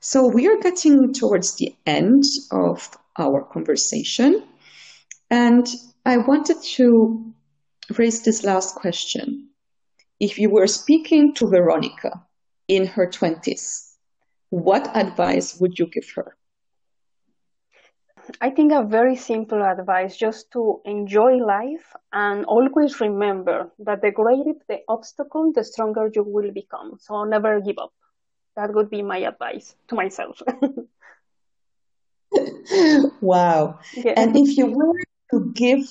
so 0.00 0.26
we 0.26 0.48
are 0.48 0.58
getting 0.60 1.12
towards 1.12 1.56
the 1.56 1.74
end 1.86 2.24
of 2.50 2.96
our 3.18 3.42
conversation, 3.44 4.42
and 5.30 5.66
I 6.06 6.16
wanted 6.16 6.62
to 6.76 7.34
raise 7.98 8.22
this 8.22 8.42
last 8.42 8.74
question. 8.74 9.50
If 10.18 10.38
you 10.38 10.48
were 10.50 10.66
speaking 10.66 11.34
to 11.34 11.46
Veronica 11.46 12.26
in 12.68 12.86
her 12.86 13.06
20s, 13.06 13.96
what 14.48 14.96
advice 14.96 15.60
would 15.60 15.78
you 15.78 15.86
give 15.86 16.10
her? 16.16 16.36
I 18.40 18.50
think 18.50 18.72
a 18.72 18.82
very 18.82 19.16
simple 19.16 19.62
advice 19.62 20.16
just 20.16 20.50
to 20.52 20.80
enjoy 20.84 21.36
life 21.36 21.94
and 22.12 22.44
always 22.46 23.00
remember 23.00 23.70
that 23.78 24.02
the 24.02 24.10
greater 24.10 24.54
the 24.68 24.80
obstacle, 24.88 25.52
the 25.52 25.64
stronger 25.64 26.10
you 26.14 26.22
will 26.22 26.50
become. 26.52 26.96
So 26.98 27.24
never 27.24 27.60
give 27.60 27.78
up. 27.78 27.92
That 28.56 28.74
would 28.74 28.90
be 28.90 29.02
my 29.02 29.18
advice 29.18 29.74
to 29.88 29.94
myself. 29.94 30.40
wow. 33.20 33.78
Yeah. 33.92 34.16
And 34.16 34.36
if 34.36 34.56
you 34.56 34.66
were 34.66 34.94
to 35.32 35.52
give 35.54 35.86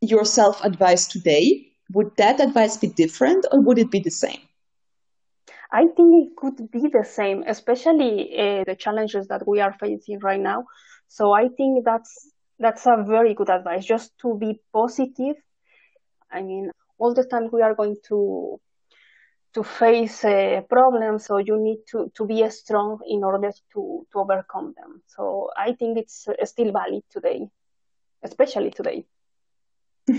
yourself 0.00 0.62
advice 0.64 1.06
today, 1.06 1.66
would 1.92 2.16
that 2.16 2.40
advice 2.40 2.76
be 2.76 2.88
different 2.88 3.46
or 3.52 3.60
would 3.60 3.78
it 3.78 3.90
be 3.90 4.00
the 4.00 4.10
same? 4.10 4.40
I 5.72 5.86
think 5.88 6.28
it 6.28 6.36
could 6.36 6.70
be 6.70 6.88
the 6.88 7.04
same, 7.04 7.42
especially 7.46 8.38
uh, 8.38 8.64
the 8.64 8.76
challenges 8.76 9.28
that 9.28 9.46
we 9.46 9.60
are 9.60 9.72
facing 9.72 10.20
right 10.20 10.40
now. 10.40 10.66
So 11.12 11.32
I 11.32 11.48
think 11.48 11.84
that's 11.84 12.32
that's 12.58 12.86
a 12.86 13.04
very 13.06 13.34
good 13.34 13.50
advice, 13.50 13.84
just 13.84 14.16
to 14.22 14.34
be 14.38 14.60
positive. 14.72 15.36
I 16.30 16.40
mean, 16.40 16.70
all 16.98 17.12
the 17.12 17.24
time 17.24 17.50
we 17.52 17.60
are 17.60 17.74
going 17.74 17.96
to 18.08 18.58
to 19.54 19.62
face 19.62 20.24
uh, 20.24 20.62
problems, 20.70 21.26
so 21.26 21.36
you 21.36 21.62
need 21.62 21.80
to, 21.90 22.10
to 22.14 22.24
be 22.24 22.48
strong 22.48 22.98
in 23.06 23.22
order 23.22 23.50
to, 23.74 24.06
to 24.10 24.18
overcome 24.18 24.72
them. 24.78 25.02
So 25.06 25.50
I 25.54 25.74
think 25.74 25.98
it's 25.98 26.26
still 26.44 26.72
valid 26.72 27.02
today, 27.10 27.48
especially 28.22 28.70
today. 28.70 29.04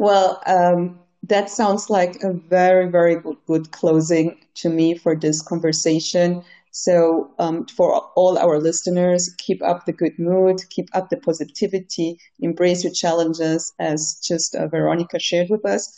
well, 0.00 0.42
um, 0.46 0.98
that 1.22 1.48
sounds 1.48 1.88
like 1.88 2.24
a 2.24 2.32
very, 2.32 2.88
very 2.90 3.20
good, 3.20 3.36
good 3.46 3.70
closing 3.70 4.36
to 4.54 4.68
me 4.68 4.96
for 4.96 5.14
this 5.14 5.40
conversation. 5.40 6.42
So, 6.78 7.32
um, 7.38 7.64
for 7.74 8.02
all 8.16 8.36
our 8.36 8.60
listeners, 8.60 9.34
keep 9.38 9.62
up 9.62 9.86
the 9.86 9.94
good 9.94 10.18
mood, 10.18 10.60
keep 10.68 10.90
up 10.92 11.08
the 11.08 11.16
positivity, 11.16 12.18
embrace 12.40 12.84
your 12.84 12.92
challenges, 12.92 13.72
as 13.78 14.20
just 14.22 14.54
uh, 14.54 14.68
Veronica 14.68 15.18
shared 15.18 15.48
with 15.48 15.64
us. 15.64 15.90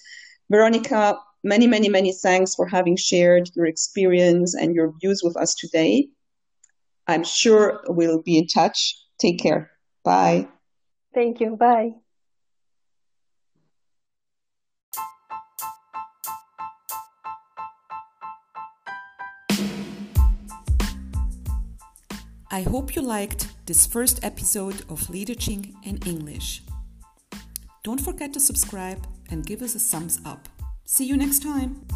Veronica, 0.48 1.18
many, 1.42 1.66
many, 1.66 1.88
many 1.88 2.12
thanks 2.12 2.54
for 2.54 2.68
having 2.68 2.96
shared 2.96 3.50
your 3.56 3.66
experience 3.66 4.54
and 4.54 4.72
your 4.72 4.94
views 5.00 5.20
with 5.24 5.36
us 5.36 5.52
today. 5.56 6.10
I'm 7.08 7.24
sure 7.24 7.80
we'll 7.88 8.22
be 8.22 8.38
in 8.38 8.46
touch. 8.46 8.94
Take 9.18 9.40
care. 9.40 9.72
Bye. 10.04 10.46
Thank 11.12 11.40
you. 11.40 11.56
Bye. 11.56 11.94
I 22.58 22.62
hope 22.62 22.96
you 22.96 23.02
liked 23.02 23.46
this 23.66 23.86
first 23.86 24.24
episode 24.24 24.80
of 24.90 24.98
Leaderching 25.12 25.76
in 25.84 25.96
English. 25.98 26.62
Don't 27.84 28.00
forget 28.00 28.32
to 28.32 28.40
subscribe 28.40 29.06
and 29.30 29.46
give 29.46 29.62
us 29.62 29.76
a 29.76 29.78
thumbs 29.78 30.20
up. 30.24 30.48
See 30.84 31.04
you 31.04 31.16
next 31.16 31.40
time. 31.40 31.86